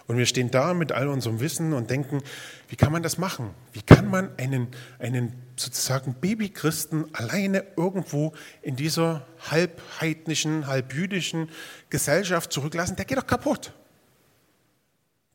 Und 0.08 0.18
wir 0.18 0.26
stehen 0.26 0.52
da 0.52 0.74
mit 0.74 0.92
all 0.92 1.08
unserem 1.08 1.40
Wissen 1.40 1.74
und 1.74 1.90
denken, 1.90 2.22
wie 2.68 2.76
kann 2.76 2.92
man 2.92 3.04
das 3.04 3.18
machen? 3.18 3.52
Wie 3.72 3.82
kann 3.82 4.10
man 4.10 4.30
einen, 4.38 4.68
einen 5.00 5.34
sozusagen 5.56 6.16
Babychristen 6.16 7.14
alleine 7.14 7.66
irgendwo 7.78 8.34
in 8.62 8.76
dieser 8.76 9.26
halbheidnischen, 9.50 10.68
halbjüdischen 10.68 11.50
Gesellschaft 11.90 12.52
zurücklassen? 12.52 12.96
Der 12.96 13.06
geht 13.06 13.18
doch 13.18 13.28
kaputt. 13.28 13.74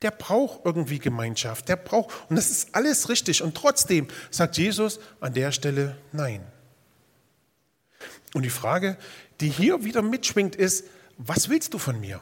Der 0.03 0.11
braucht 0.11 0.61
irgendwie 0.65 0.99
Gemeinschaft, 0.99 1.69
der 1.69 1.77
braucht, 1.77 2.15
und 2.29 2.37
das 2.37 2.51
ist 2.51 2.75
alles 2.75 3.09
richtig. 3.09 3.43
Und 3.43 3.55
trotzdem 3.55 4.09
sagt 4.31 4.59
Jesus 4.59 5.01
an 5.21 5.33
der 5.33 5.53
Stelle 5.53 5.97
Nein. 6.13 6.43
Und 8.35 8.43
die 8.43 8.51
Frage, 8.51 8.99
die 9.41 9.49
hier 9.49 9.85
wieder 9.85 10.03
mitschwingt, 10.03 10.55
ist, 10.55 10.85
was 11.17 11.49
willst 11.49 11.73
du 11.73 11.79
von 11.79 11.99
mir? 11.99 12.21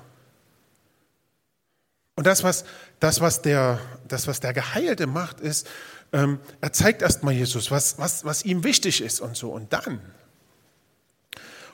Und 2.17 2.27
das, 2.27 2.45
was, 2.45 2.65
das, 3.01 3.21
was, 3.21 3.43
der, 3.43 3.81
das, 4.07 4.27
was 4.27 4.41
der 4.41 4.53
Geheilte 4.53 5.07
macht, 5.07 5.41
ist, 5.41 5.69
ähm, 6.13 6.39
er 6.61 6.73
zeigt 6.73 7.03
erstmal 7.03 7.35
Jesus, 7.35 7.71
was, 7.71 7.99
was, 7.99 8.25
was 8.25 8.45
ihm 8.45 8.63
wichtig 8.63 9.01
ist 9.01 9.21
und 9.21 9.37
so. 9.37 9.51
Und 9.51 9.73
dann, 9.73 10.01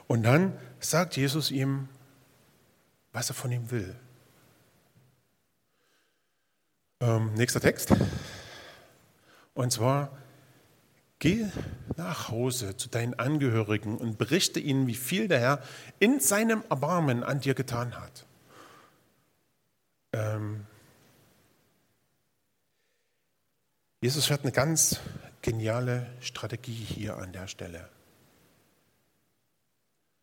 und 0.07 0.23
dann 0.23 0.57
sagt 0.79 1.15
Jesus 1.15 1.51
ihm, 1.51 1.89
was 3.13 3.29
er 3.29 3.35
von 3.35 3.51
ihm 3.51 3.69
will. 3.69 3.95
Ähm, 7.01 7.33
nächster 7.35 7.61
Text. 7.61 7.93
Und 9.53 9.71
zwar, 9.71 10.17
geh 11.19 11.45
nach 11.97 12.29
Hause 12.29 12.75
zu 12.77 12.89
deinen 12.89 13.13
Angehörigen 13.13 13.97
und 13.97 14.17
berichte 14.17 14.59
ihnen, 14.59 14.87
wie 14.87 14.95
viel 14.95 15.27
der 15.27 15.39
Herr 15.39 15.63
in 15.99 16.19
seinem 16.19 16.63
Erbarmen 16.69 17.23
an 17.23 17.41
dir 17.41 17.53
getan 17.53 17.95
hat. 17.95 18.25
Ähm, 20.13 20.65
Jesus 24.01 24.29
hat 24.31 24.41
eine 24.41 24.51
ganz 24.51 24.99
geniale 25.41 26.07
Strategie 26.21 26.73
hier 26.73 27.17
an 27.17 27.31
der 27.33 27.47
Stelle. 27.47 27.87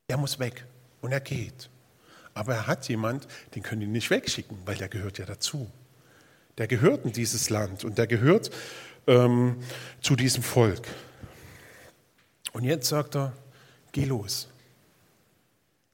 Er 0.08 0.16
muss 0.16 0.38
weg 0.38 0.64
und 1.00 1.12
er 1.12 1.20
geht. 1.20 1.70
Aber 2.34 2.54
er 2.54 2.66
hat 2.66 2.88
jemand, 2.88 3.26
den 3.54 3.62
können 3.62 3.82
ihn 3.82 3.92
nicht 3.92 4.10
wegschicken, 4.10 4.58
weil 4.64 4.76
der 4.76 4.88
gehört 4.88 5.18
ja 5.18 5.26
dazu. 5.26 5.70
Der 6.56 6.66
gehört 6.66 7.04
in 7.04 7.12
dieses 7.12 7.50
Land 7.50 7.84
und 7.84 7.98
der 7.98 8.06
gehört 8.06 8.50
ähm, 9.06 9.62
zu 10.00 10.16
diesem 10.16 10.42
Volk. 10.42 10.86
Und 12.52 12.64
jetzt 12.64 12.88
sagt 12.88 13.16
er, 13.16 13.32
geh 13.92 14.04
los. 14.04 14.48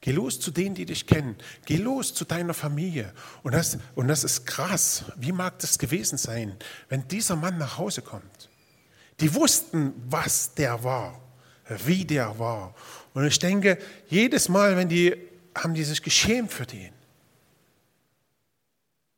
Geh 0.04 0.12
los 0.12 0.38
zu 0.38 0.50
denen, 0.50 0.74
die 0.74 0.84
dich 0.84 1.06
kennen. 1.06 1.34
Geh 1.64 1.78
los 1.78 2.12
zu 2.12 2.26
deiner 2.26 2.52
Familie. 2.52 3.14
Und 3.42 3.54
das, 3.54 3.78
und 3.94 4.06
das 4.06 4.22
ist 4.22 4.44
krass. 4.44 5.06
Wie 5.16 5.32
mag 5.32 5.58
das 5.60 5.78
gewesen 5.78 6.18
sein, 6.18 6.58
wenn 6.90 7.08
dieser 7.08 7.36
Mann 7.36 7.56
nach 7.56 7.78
Hause 7.78 8.02
kommt? 8.02 8.50
Die 9.20 9.34
wussten, 9.34 9.94
was 10.10 10.52
der 10.52 10.84
war, 10.84 11.18
wie 11.86 12.04
der 12.04 12.38
war. 12.38 12.74
Und 13.14 13.24
ich 13.24 13.38
denke, 13.38 13.78
jedes 14.06 14.50
Mal, 14.50 14.76
wenn 14.76 14.90
die, 14.90 15.16
haben 15.54 15.72
die 15.72 15.84
sich 15.84 16.02
geschämt 16.02 16.52
für 16.52 16.66
den. 16.66 16.92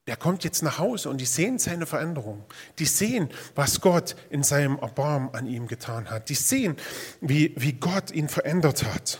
Der 0.07 0.16
kommt 0.16 0.44
jetzt 0.44 0.62
nach 0.62 0.79
Hause 0.79 1.11
und 1.11 1.20
die 1.20 1.27
sehen 1.27 1.59
seine 1.59 1.87
Veränderung. 1.87 2.44
Die 2.79 2.87
sehen, 2.87 3.29
was 3.57 3.81
Gott 3.81 4.14
in 4.31 4.44
seinem 4.44 4.79
Erbarmen 4.79 5.35
an 5.35 5.49
ihm 5.49 5.66
getan 5.66 6.11
hat. 6.11 6.29
Die 6.29 6.37
sehen, 6.37 6.77
wie, 7.20 7.55
wie 7.57 7.72
Gott 7.72 8.12
ihn 8.12 8.29
verändert 8.29 8.85
hat. 8.85 9.18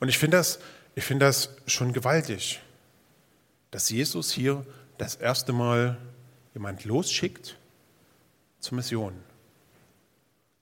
Und 0.00 0.08
ich 0.08 0.18
finde 0.18 0.36
das, 0.36 0.58
find 0.96 1.22
das 1.22 1.50
schon 1.66 1.92
gewaltig, 1.92 2.60
dass 3.70 3.90
Jesus 3.90 4.32
hier 4.32 4.64
das 4.98 5.16
erste 5.16 5.52
Mal 5.52 5.98
jemand 6.54 6.84
losschickt 6.84 7.56
zur 8.60 8.76
Mission. 8.76 9.12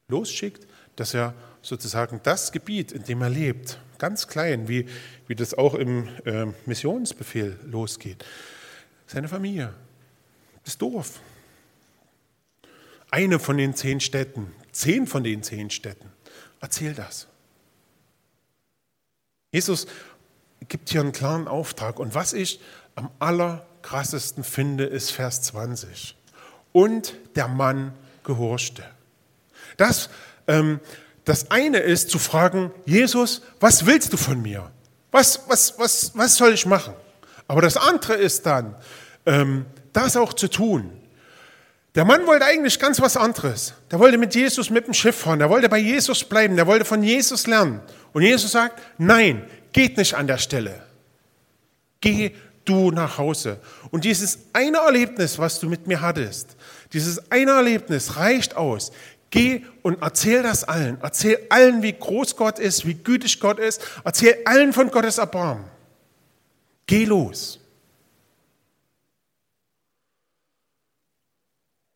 Losschickt, 0.09 0.67
dass 0.97 1.15
er 1.15 1.35
sozusagen 1.63 2.21
das 2.23 2.53
Gebiet, 2.53 2.93
in 2.93 3.05
dem 3.05 3.23
er 3.23 3.31
lebt, 3.31 3.79
ganz 3.99 4.29
klein, 4.29 4.69
wie, 4.69 4.87
wie 5.27 5.35
das 5.35 5.55
auch 5.55 5.75
im 5.75 6.09
äh, 6.25 6.47
Missionsbefehl 6.67 7.59
losgeht, 7.65 8.25
seine 9.07 9.29
Familie, 9.29 9.73
das 10.65 10.77
Dorf, 10.79 11.21
eine 13.11 13.39
von 13.39 13.57
den 13.57 13.75
zehn 13.75 14.01
Städten, 14.01 14.53
zehn 14.73 15.07
von 15.07 15.25
den 15.25 15.43
zehn 15.43 15.71
Städten, 15.71 16.11
erzähl 16.61 16.95
das. 16.95 17.29
Jesus 19.55 19.87
gibt 20.69 20.91
hier 20.91 21.01
einen 21.01 21.13
klaren 21.13 21.47
Auftrag. 21.47 22.01
Und 22.01 22.17
was 22.17 22.33
ich 22.33 22.59
am 22.97 23.09
allerkrassesten 23.21 24.43
finde, 24.43 24.83
ist 24.83 25.13
Vers 25.13 25.43
20. 25.43 26.17
Und 26.73 27.15
der 27.37 27.47
Mann 27.47 27.93
gehorchte. 28.25 28.83
Das, 29.77 30.11
ähm, 30.49 30.81
das 31.25 31.53
eine 31.53 31.79
ist 31.79 32.11
zu 32.11 32.19
fragen, 32.19 32.73
Jesus, 32.85 33.43
was 33.61 33.87
willst 33.87 34.13
du 34.13 34.17
von 34.17 34.43
mir? 34.43 34.73
Was, 35.13 35.43
was, 35.47 35.79
was, 35.79 36.11
was 36.17 36.35
soll 36.35 36.53
ich 36.53 36.67
machen? 36.67 36.95
Aber 37.47 37.63
das 37.63 37.77
andere 37.77 38.15
ist 38.15 38.47
dann, 38.47 38.75
ähm, 39.25 39.67
das 39.93 40.17
auch 40.17 40.33
zu 40.33 40.49
tun. 40.49 40.91
Der 41.95 42.05
Mann 42.05 42.27
wollte 42.27 42.45
eigentlich 42.45 42.79
ganz 42.79 43.01
was 43.01 43.17
anderes. 43.17 43.75
Der 43.91 44.01
wollte 44.01 44.19
mit 44.19 44.35
Jesus 44.35 44.69
mit 44.69 44.87
dem 44.87 44.95
Schiff 44.95 45.17
fahren. 45.17 45.39
Der 45.39 45.49
wollte 45.49 45.69
bei 45.69 45.79
Jesus 45.79 46.25
bleiben. 46.25 46.57
Der 46.57 46.67
wollte 46.67 46.85
von 46.85 47.03
Jesus 47.03 47.47
lernen. 47.47 47.81
Und 48.13 48.23
Jesus 48.23 48.51
sagt, 48.53 48.83
nein, 48.99 49.49
geht 49.73 49.97
nicht 49.97 50.15
an 50.15 50.27
der 50.27 50.39
Stelle. 50.39 50.83
Geh 52.01 52.33
du 52.65 52.91
nach 52.91 53.19
Hause. 53.19 53.59
Und 53.91 54.05
dieses 54.05 54.39
eine 54.53 54.79
Erlebnis, 54.79 55.39
was 55.39 55.61
du 55.61 55.69
mit 55.69 55.87
mir 55.87 56.01
hattest, 56.01 56.57
dieses 56.93 57.31
eine 57.31 57.53
Erlebnis 57.53 58.17
reicht 58.17 58.57
aus. 58.57 58.91
Geh 59.31 59.65
und 59.83 60.03
erzähl 60.03 60.43
das 60.43 60.65
allen. 60.65 60.99
Erzähl 61.01 61.47
allen, 61.49 61.83
wie 61.83 61.93
groß 61.93 62.37
Gott 62.37 62.59
ist, 62.59 62.87
wie 62.87 62.95
gütig 62.95 63.39
Gott 63.41 63.59
ist. 63.59 63.81
Erzähl 64.05 64.39
allen 64.45 64.73
von 64.73 64.91
Gottes 64.91 65.19
Erbarmen. 65.19 65.65
Geh 66.87 67.05
los. 67.05 67.61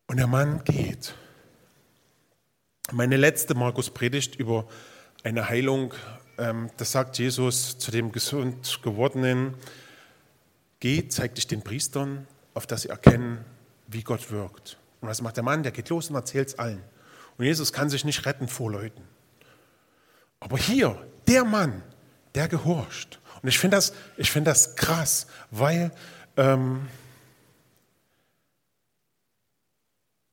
Und 0.08 0.16
der 0.16 0.26
Mann 0.26 0.64
geht. 0.64 1.14
Meine 2.90 3.16
letzte 3.16 3.54
Markus-Predigt 3.54 4.34
über 4.36 4.66
eine 5.22 5.48
Heilung 5.48 5.94
ähm, 6.38 6.70
das 6.76 6.92
sagt 6.92 7.18
Jesus 7.18 7.78
zu 7.78 7.90
dem 7.90 8.12
gesund 8.12 8.80
gewordenen, 8.82 9.54
geh, 10.80 11.08
zeig 11.08 11.34
dich 11.34 11.46
den 11.48 11.62
Priestern, 11.62 12.26
auf 12.54 12.66
dass 12.66 12.82
sie 12.82 12.88
erkennen, 12.88 13.44
wie 13.88 14.02
Gott 14.02 14.30
wirkt. 14.30 14.78
Und 15.00 15.08
was 15.08 15.20
macht 15.20 15.36
der 15.36 15.44
Mann? 15.44 15.62
Der 15.62 15.72
geht 15.72 15.88
los 15.88 16.08
und 16.08 16.16
erzählt 16.16 16.48
es 16.48 16.58
allen. 16.58 16.82
Und 17.36 17.44
Jesus 17.44 17.72
kann 17.72 17.90
sich 17.90 18.04
nicht 18.04 18.24
retten 18.24 18.48
vor 18.48 18.70
Leuten. 18.70 19.02
Aber 20.40 20.56
hier, 20.56 20.96
der 21.26 21.44
Mann, 21.44 21.82
der 22.34 22.48
gehorcht. 22.48 23.20
Und 23.42 23.48
ich 23.48 23.58
finde 23.58 23.76
das, 23.76 23.92
find 24.20 24.46
das 24.46 24.76
krass, 24.76 25.26
weil 25.50 25.92
ähm, 26.36 26.86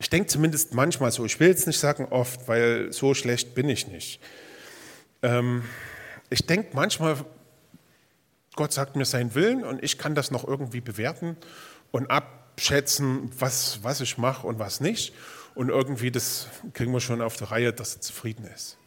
ich 0.05 0.09
denke 0.11 0.27
zumindest 0.27 0.75
manchmal 0.75 1.11
so, 1.11 1.25
ich 1.25 1.39
will 1.39 1.49
es 1.49 1.65
nicht 1.65 1.79
sagen 1.79 2.05
oft, 2.11 2.47
weil 2.47 2.93
so 2.93 3.15
schlecht 3.15 3.55
bin 3.55 3.67
ich 3.67 3.87
nicht. 3.87 4.19
Ähm, 5.23 5.63
ich 6.29 6.45
denke 6.45 6.69
manchmal, 6.73 7.25
Gott 8.55 8.71
sagt 8.71 8.95
mir 8.95 9.05
seinen 9.05 9.33
Willen 9.33 9.63
und 9.63 9.83
ich 9.83 9.97
kann 9.97 10.13
das 10.13 10.29
noch 10.29 10.47
irgendwie 10.47 10.79
bewerten 10.79 11.37
und 11.89 12.11
abschätzen, 12.11 13.31
was, 13.39 13.79
was 13.81 13.99
ich 13.99 14.19
mache 14.19 14.45
und 14.45 14.59
was 14.59 14.79
nicht. 14.79 15.11
Und 15.55 15.69
irgendwie, 15.69 16.11
das 16.11 16.49
kriegen 16.73 16.91
wir 16.91 16.99
schon 16.99 17.19
auf 17.19 17.35
der 17.37 17.49
Reihe, 17.49 17.73
dass 17.73 17.95
er 17.95 18.01
zufrieden 18.01 18.45
ist. 18.53 18.77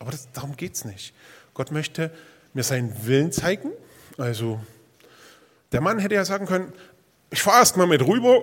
Aber 0.00 0.10
das, 0.10 0.26
darum 0.32 0.56
geht 0.56 0.74
es 0.74 0.84
nicht. 0.84 1.14
Gott 1.54 1.70
möchte 1.70 2.10
mir 2.52 2.64
seinen 2.64 3.06
Willen 3.06 3.30
zeigen. 3.30 3.70
Also, 4.16 4.58
der 5.70 5.82
Mann 5.82 6.00
hätte 6.00 6.16
ja 6.16 6.24
sagen 6.24 6.46
können, 6.46 6.72
ich 7.30 7.42
fahre 7.42 7.60
erst 7.60 7.76
mal 7.76 7.86
mit 7.86 8.04
rüber, 8.04 8.42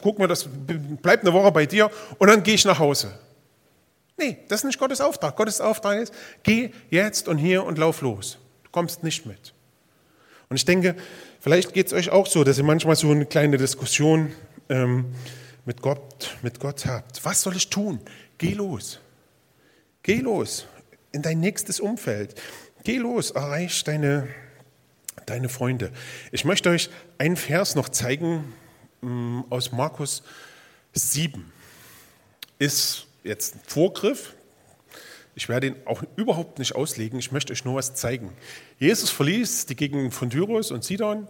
guck 0.00 0.18
mal, 0.18 0.26
das 0.26 0.48
bleibt 0.48 1.24
eine 1.24 1.32
Woche 1.32 1.52
bei 1.52 1.66
dir 1.66 1.90
und 2.18 2.28
dann 2.28 2.42
gehe 2.42 2.54
ich 2.54 2.64
nach 2.64 2.78
Hause. 2.78 3.12
Nee, 4.16 4.38
das 4.48 4.60
ist 4.60 4.64
nicht 4.64 4.78
Gottes 4.78 5.00
Auftrag. 5.00 5.36
Gottes 5.36 5.60
Auftrag 5.60 5.98
ist, 5.98 6.14
geh 6.42 6.70
jetzt 6.90 7.28
und 7.28 7.38
hier 7.38 7.64
und 7.64 7.78
lauf 7.78 8.02
los. 8.02 8.38
Du 8.64 8.70
kommst 8.70 9.02
nicht 9.02 9.26
mit. 9.26 9.52
Und 10.48 10.56
ich 10.56 10.64
denke, 10.64 10.96
vielleicht 11.40 11.72
geht 11.72 11.86
es 11.86 11.92
euch 11.92 12.10
auch 12.10 12.26
so, 12.26 12.44
dass 12.44 12.58
ihr 12.58 12.64
manchmal 12.64 12.94
so 12.94 13.10
eine 13.10 13.26
kleine 13.26 13.56
Diskussion 13.56 14.32
ähm, 14.68 15.06
mit, 15.64 15.80
Gott, 15.80 16.36
mit 16.42 16.60
Gott 16.60 16.86
habt. 16.86 17.24
Was 17.24 17.42
soll 17.42 17.56
ich 17.56 17.70
tun? 17.70 18.00
Geh 18.38 18.52
los. 18.52 19.00
Geh 20.02 20.20
los 20.20 20.66
in 21.12 21.22
dein 21.22 21.40
nächstes 21.40 21.80
Umfeld. 21.80 22.34
Geh 22.84 22.98
los, 22.98 23.30
erreich 23.30 23.84
deine, 23.84 24.28
deine 25.26 25.48
Freunde. 25.48 25.90
Ich 26.32 26.44
möchte 26.44 26.70
euch 26.70 26.90
einen 27.18 27.36
Vers 27.36 27.74
noch 27.74 27.88
zeigen 27.88 28.52
aus 29.50 29.72
Markus 29.72 30.22
7. 30.92 31.50
Ist 32.58 33.06
jetzt 33.24 33.56
ein 33.56 33.60
Vorgriff. 33.66 34.34
Ich 35.34 35.48
werde 35.48 35.68
ihn 35.68 35.76
auch 35.86 36.02
überhaupt 36.16 36.58
nicht 36.58 36.74
auslegen. 36.74 37.18
Ich 37.18 37.32
möchte 37.32 37.52
euch 37.52 37.64
nur 37.64 37.76
was 37.76 37.94
zeigen. 37.94 38.32
Jesus 38.78 39.10
verließ 39.10 39.66
die 39.66 39.76
Gegend 39.76 40.12
von 40.14 40.30
Tyros 40.30 40.70
und 40.70 40.84
Sidon, 40.84 41.26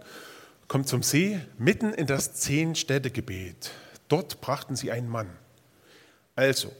kommt 0.67 0.87
zum 0.87 1.03
See, 1.03 1.39
mitten 1.57 1.93
in 1.93 2.05
das 2.05 2.33
Zehn-Städte-Gebet. 2.35 3.71
Dort 4.07 4.41
brachten 4.41 4.75
sie 4.75 4.91
einen 4.91 5.07
Mann. 5.07 5.29
Also, 6.35 6.71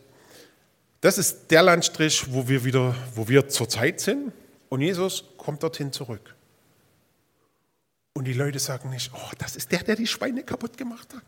das 1.01 1.17
ist 1.17 1.47
der 1.51 1.63
Landstrich, 1.63 2.32
wo 2.32 2.47
wir 2.47 2.63
wieder, 2.65 2.95
wo 3.15 3.27
wir 3.27 3.49
zurzeit 3.49 3.99
sind. 3.99 4.32
Und 4.69 4.82
Jesus 4.82 5.25
kommt 5.38 5.63
dorthin 5.63 5.91
zurück. 5.91 6.33
Und 8.13 8.26
die 8.26 8.34
Leute 8.34 8.60
sagen 8.60 8.91
nicht, 8.91 9.12
oh, 9.13 9.32
das 9.39 9.56
ist 9.56 9.71
der, 9.71 9.84
der 9.84 9.95
die 9.95 10.08
Schweine 10.08 10.43
kaputt 10.43 10.78
gemacht 10.78 11.08
hat. 11.13 11.23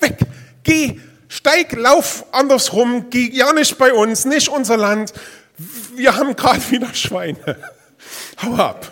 Weg, 0.00 0.26
geh, 0.62 0.98
steig, 1.28 1.72
lauf 1.72 2.24
andersrum, 2.32 3.10
geh 3.10 3.30
ja 3.30 3.52
nicht 3.52 3.76
bei 3.76 3.92
uns, 3.92 4.24
nicht 4.24 4.48
unser 4.48 4.78
Land. 4.78 5.12
Wir 5.94 6.16
haben 6.16 6.34
gerade 6.34 6.70
wieder 6.70 6.92
Schweine. 6.94 7.56
Hau 8.42 8.54
ab. 8.54 8.90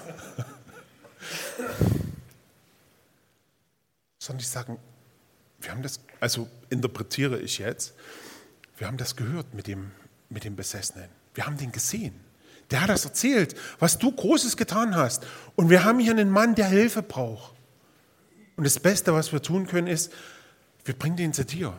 Sondern 4.18 4.40
die 4.40 4.44
sagen, 4.44 4.78
wir 5.60 5.70
haben 5.70 5.82
das, 5.82 6.00
also 6.20 6.48
interpretiere 6.68 7.40
ich 7.40 7.58
jetzt, 7.58 7.94
wir 8.76 8.86
haben 8.86 8.98
das 8.98 9.16
gehört 9.16 9.54
mit 9.54 9.66
dem, 9.66 9.90
mit 10.28 10.44
dem 10.44 10.54
Besessenen. 10.54 11.08
Wir 11.34 11.46
haben 11.46 11.56
den 11.56 11.72
gesehen. 11.72 12.27
Der 12.70 12.82
hat 12.82 12.90
das 12.90 13.04
erzählt, 13.04 13.54
was 13.78 13.98
du 13.98 14.12
Großes 14.12 14.56
getan 14.56 14.94
hast. 14.94 15.26
Und 15.56 15.70
wir 15.70 15.84
haben 15.84 15.98
hier 15.98 16.12
einen 16.12 16.30
Mann, 16.30 16.54
der 16.54 16.66
Hilfe 16.66 17.02
braucht. 17.02 17.54
Und 18.56 18.64
das 18.64 18.78
Beste, 18.78 19.14
was 19.14 19.32
wir 19.32 19.40
tun 19.40 19.66
können, 19.66 19.86
ist, 19.86 20.12
wir 20.84 20.94
bringen 20.94 21.16
den 21.16 21.32
zu 21.32 21.44
dir. 21.44 21.74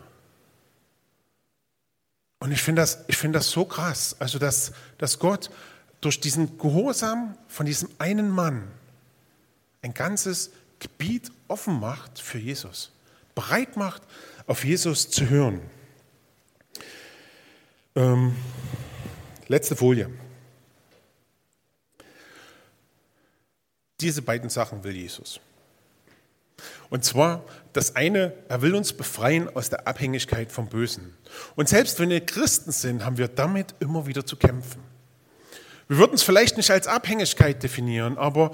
Und 2.40 2.52
ich 2.52 2.62
finde 2.62 2.82
das, 2.82 3.04
find 3.10 3.36
das 3.36 3.50
so 3.52 3.66
krass, 3.66 4.16
also 4.20 4.40
dass, 4.40 4.72
dass 4.98 5.20
Gott 5.20 5.50
durch 6.00 6.22
diesen 6.22 6.58
Gehorsam 6.58 7.38
von 7.48 7.66
diesem 7.66 7.90
einen 8.00 8.30
Mann 8.30 8.68
ein 9.82 9.94
ganzes 9.94 10.52
Gebiet 10.80 11.32
offen 11.50 11.80
macht 11.80 12.20
für 12.20 12.38
Jesus, 12.38 12.92
bereit 13.36 13.76
macht, 13.76 14.04
auf 14.48 14.64
Jesus 14.64 15.10
zu 15.10 15.30
hören. 15.30 15.62
Ähm, 17.96 18.36
letzte 19.48 19.76
Folie. 19.76 20.10
Diese 24.02 24.22
beiden 24.22 24.50
Sachen 24.50 24.84
will 24.84 24.96
Jesus. 24.96 25.40
Und 26.90 27.06
zwar 27.06 27.44
das 27.74 27.96
eine, 27.96 28.34
er 28.48 28.62
will 28.62 28.76
uns 28.76 28.94
befreien 28.94 29.54
aus 29.56 29.70
der 29.70 29.88
Abhängigkeit 29.88 30.52
vom 30.52 30.68
Bösen. 30.68 31.16
Und 31.56 31.70
selbst 31.70 32.00
wenn 32.00 32.10
wir 32.10 32.26
Christen 32.26 32.72
sind, 32.72 33.06
haben 33.06 33.18
wir 33.18 33.28
damit 33.28 33.76
immer 33.80 34.08
wieder 34.08 34.26
zu 34.26 34.36
kämpfen. 34.36 34.82
Wir 35.88 35.98
würden 35.98 36.14
es 36.14 36.24
vielleicht 36.24 36.58
nicht 36.58 36.72
als 36.72 36.88
Abhängigkeit 36.88 37.62
definieren, 37.64 38.18
aber 38.18 38.52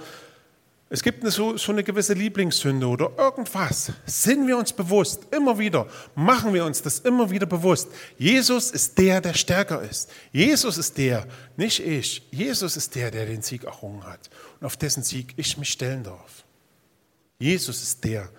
es 0.88 1.02
gibt 1.02 1.22
eine, 1.22 1.32
so, 1.32 1.58
so 1.58 1.72
eine 1.72 1.84
gewisse 1.84 2.14
Lieblingssünde 2.14 2.88
oder 2.88 3.12
irgendwas. 3.18 3.92
Sind 4.06 4.48
wir 4.48 4.56
uns 4.56 4.72
bewusst, 4.72 5.24
immer 5.32 5.58
wieder, 5.58 5.88
machen 6.14 6.54
wir 6.54 6.64
uns 6.64 6.82
das 6.82 7.00
immer 7.00 7.32
wieder 7.32 7.48
bewusst. 7.48 7.90
Jesus 8.20 8.70
ist 8.70 8.98
der, 9.00 9.20
der 9.20 9.34
stärker 9.34 9.82
ist. 9.82 10.12
Jesus 10.32 10.78
ist 10.78 10.96
der, 10.98 11.26
nicht 11.58 11.80
ich. 11.80 12.22
Jesus 12.30 12.78
ist 12.78 12.94
der, 12.94 13.10
der 13.10 13.26
den 13.26 13.42
Sieg 13.42 13.64
errungen 13.64 14.04
hat 14.06 14.30
und 14.60 14.68
auf 14.68 14.78
dessen 14.78 15.02
Sieg 15.02 15.34
ich 15.38 15.58
mich 15.58 15.70
stellen 15.70 16.04
darf. 16.04 16.44
Jesus 17.40 17.82
ist 17.82 18.04
der, 18.04 18.30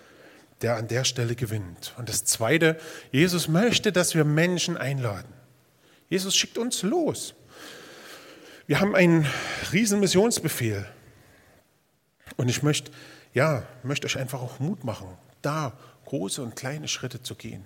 der 0.62 0.76
an 0.76 0.86
der 0.86 1.04
Stelle 1.04 1.34
gewinnt. 1.34 1.94
Und 1.98 2.08
das 2.08 2.24
Zweite, 2.24 2.78
Jesus 3.10 3.48
möchte, 3.48 3.90
dass 3.90 4.14
wir 4.14 4.24
Menschen 4.24 4.76
einladen. 4.76 5.32
Jesus 6.08 6.36
schickt 6.36 6.58
uns 6.58 6.82
los. 6.82 7.34
Wir 8.68 8.80
haben 8.80 8.94
einen 8.94 9.26
riesen 9.72 9.98
Missionsbefehl. 9.98 10.86
Und 12.36 12.48
ich 12.48 12.62
möchte, 12.62 12.90
ja, 13.32 13.66
möchte 13.82 14.06
euch 14.06 14.18
einfach 14.18 14.40
auch 14.40 14.58
Mut 14.60 14.84
machen, 14.84 15.08
da 15.42 15.72
große 16.04 16.42
und 16.42 16.56
kleine 16.56 16.88
Schritte 16.88 17.22
zu 17.22 17.34
gehen. 17.34 17.64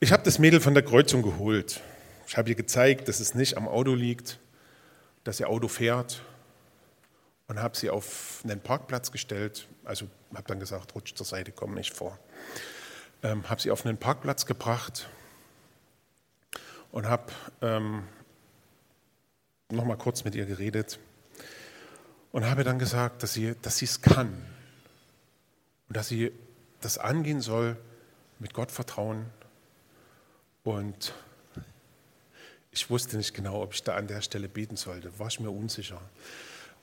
Ich 0.00 0.12
habe 0.12 0.22
das 0.24 0.38
Mädel 0.38 0.60
von 0.60 0.74
der 0.74 0.82
Kreuzung 0.82 1.22
geholt. 1.22 1.80
Ich 2.26 2.36
habe 2.36 2.48
ihr 2.48 2.54
gezeigt, 2.56 3.08
dass 3.08 3.20
es 3.20 3.34
nicht 3.34 3.56
am 3.56 3.68
Auto 3.68 3.94
liegt, 3.94 4.38
dass 5.22 5.38
ihr 5.38 5.48
Auto 5.48 5.68
fährt 5.68 6.22
und 7.46 7.60
habe 7.60 7.76
sie 7.76 7.90
auf 7.90 8.40
einen 8.42 8.60
Parkplatz 8.60 9.12
gestellt. 9.12 9.68
Also 9.84 10.06
habe 10.34 10.48
dann 10.48 10.58
gesagt, 10.58 10.94
rutsch 10.94 11.14
zur 11.14 11.26
Seite, 11.26 11.52
komm 11.52 11.74
nicht 11.74 11.94
vor. 11.94 12.18
Ähm, 13.22 13.48
habe 13.48 13.60
sie 13.60 13.70
auf 13.70 13.86
einen 13.86 13.96
Parkplatz 13.96 14.46
gebracht 14.46 15.08
und 16.90 17.06
habe 17.06 17.32
ähm, 17.60 18.02
noch 19.70 19.84
mal 19.84 19.96
kurz 19.96 20.24
mit 20.24 20.34
ihr 20.34 20.46
geredet 20.46 20.98
und 22.32 22.46
habe 22.46 22.64
dann 22.64 22.78
gesagt, 22.78 23.22
dass 23.22 23.34
sie 23.34 23.54
dass 23.62 23.80
es 23.82 24.00
kann 24.00 24.32
und 25.88 25.96
dass 25.96 26.08
sie 26.08 26.32
das 26.80 26.98
angehen 26.98 27.40
soll 27.40 27.76
mit 28.38 28.54
Gott 28.54 28.70
vertrauen. 28.70 29.26
Und 30.64 31.14
ich 32.70 32.88
wusste 32.90 33.16
nicht 33.16 33.34
genau, 33.34 33.62
ob 33.62 33.74
ich 33.74 33.82
da 33.82 33.94
an 33.94 34.06
der 34.06 34.22
Stelle 34.22 34.48
beten 34.48 34.76
sollte, 34.76 35.16
war 35.18 35.28
ich 35.28 35.38
mir 35.38 35.50
unsicher. 35.50 36.00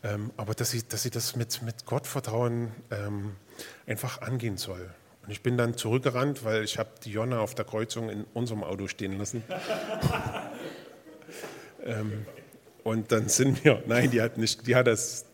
Ähm, 0.04 0.32
aber 0.38 0.54
dass 0.54 0.72
sie, 0.72 0.88
dass 0.88 1.04
das 1.04 1.36
mit, 1.36 1.62
mit 1.62 1.86
Gottvertrauen 1.86 2.72
ähm, 2.92 3.36
einfach 3.86 4.22
angehen 4.22 4.58
soll. 4.58 4.90
Und 5.24 5.32
ich 5.32 5.44
bin 5.44 5.58
dann 5.58 5.76
zurückgerannt, 5.76 6.46
weil 6.46 6.64
ich 6.64 6.78
habe 6.78 6.92
die 7.04 7.12
Jonna 7.12 7.40
auf 7.40 7.56
der 7.56 7.66
Kreuzung 7.66 8.10
in 8.10 8.24
unserem 8.34 8.64
Auto 8.64 8.88
stehen 8.88 9.18
lassen. 9.18 9.44
ähm, 11.84 12.26
und 12.84 13.12
dann 13.12 13.28
sind 13.28 13.64
wir, 13.66 13.84
nein, 13.88 14.10
die 14.10 14.22
hat, 14.22 14.38
nicht, 14.38 14.66
die 14.66 14.76
hat 14.76 14.88
das 14.88 15.26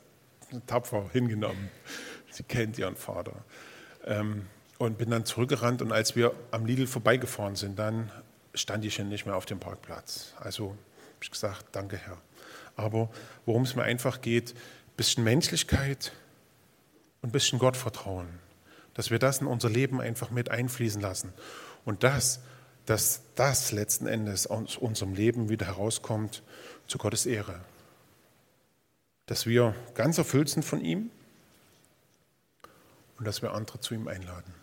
tapfer 0.65 1.09
hingenommen. 1.11 1.69
Sie 2.31 2.43
kennt 2.43 2.77
ihren 2.77 2.95
Vater. 2.95 3.33
Ähm, 4.05 4.47
und 4.77 4.97
bin 4.97 5.09
dann 5.09 5.25
zurückgerannt 5.25 5.81
und 5.81 5.91
als 5.91 6.15
wir 6.15 6.33
am 6.51 6.65
Lidl 6.65 6.87
vorbeigefahren 6.87 7.55
sind, 7.55 7.79
dann 7.79 8.11
stand 8.53 8.83
ich 8.85 8.99
nicht 8.99 9.25
mehr 9.25 9.35
auf 9.35 9.45
dem 9.45 9.59
Parkplatz. 9.59 10.33
Also 10.39 10.69
habe 10.69 10.77
ich 11.21 11.31
gesagt, 11.31 11.67
danke 11.71 11.97
Herr. 11.97 12.17
Aber 12.75 13.09
worum 13.45 13.63
es 13.63 13.75
mir 13.75 13.83
einfach 13.83 14.21
geht, 14.21 14.51
ein 14.51 14.97
bisschen 14.97 15.23
Menschlichkeit 15.23 16.11
und 17.21 17.29
ein 17.29 17.31
bisschen 17.31 17.59
Gottvertrauen. 17.59 18.27
Dass 18.93 19.11
wir 19.11 19.19
das 19.19 19.39
in 19.39 19.47
unser 19.47 19.69
Leben 19.69 20.01
einfach 20.01 20.29
mit 20.29 20.51
einfließen 20.51 21.01
lassen. 21.01 21.33
Und 21.83 22.03
das, 22.03 22.41
dass 22.85 23.21
das 23.35 23.71
letzten 23.71 24.07
Endes 24.07 24.47
aus 24.47 24.77
unserem 24.77 25.13
Leben 25.13 25.49
wieder 25.49 25.65
herauskommt 25.65 26.43
zu 26.87 26.97
Gottes 26.97 27.25
Ehre. 27.25 27.61
Dass 29.25 29.45
wir 29.45 29.75
ganz 29.93 30.17
erfüllt 30.17 30.49
sind 30.49 30.63
von 30.63 30.81
ihm 30.81 31.09
und 33.17 33.25
dass 33.25 33.41
wir 33.41 33.53
andere 33.53 33.79
zu 33.79 33.93
ihm 33.93 34.07
einladen. 34.07 34.53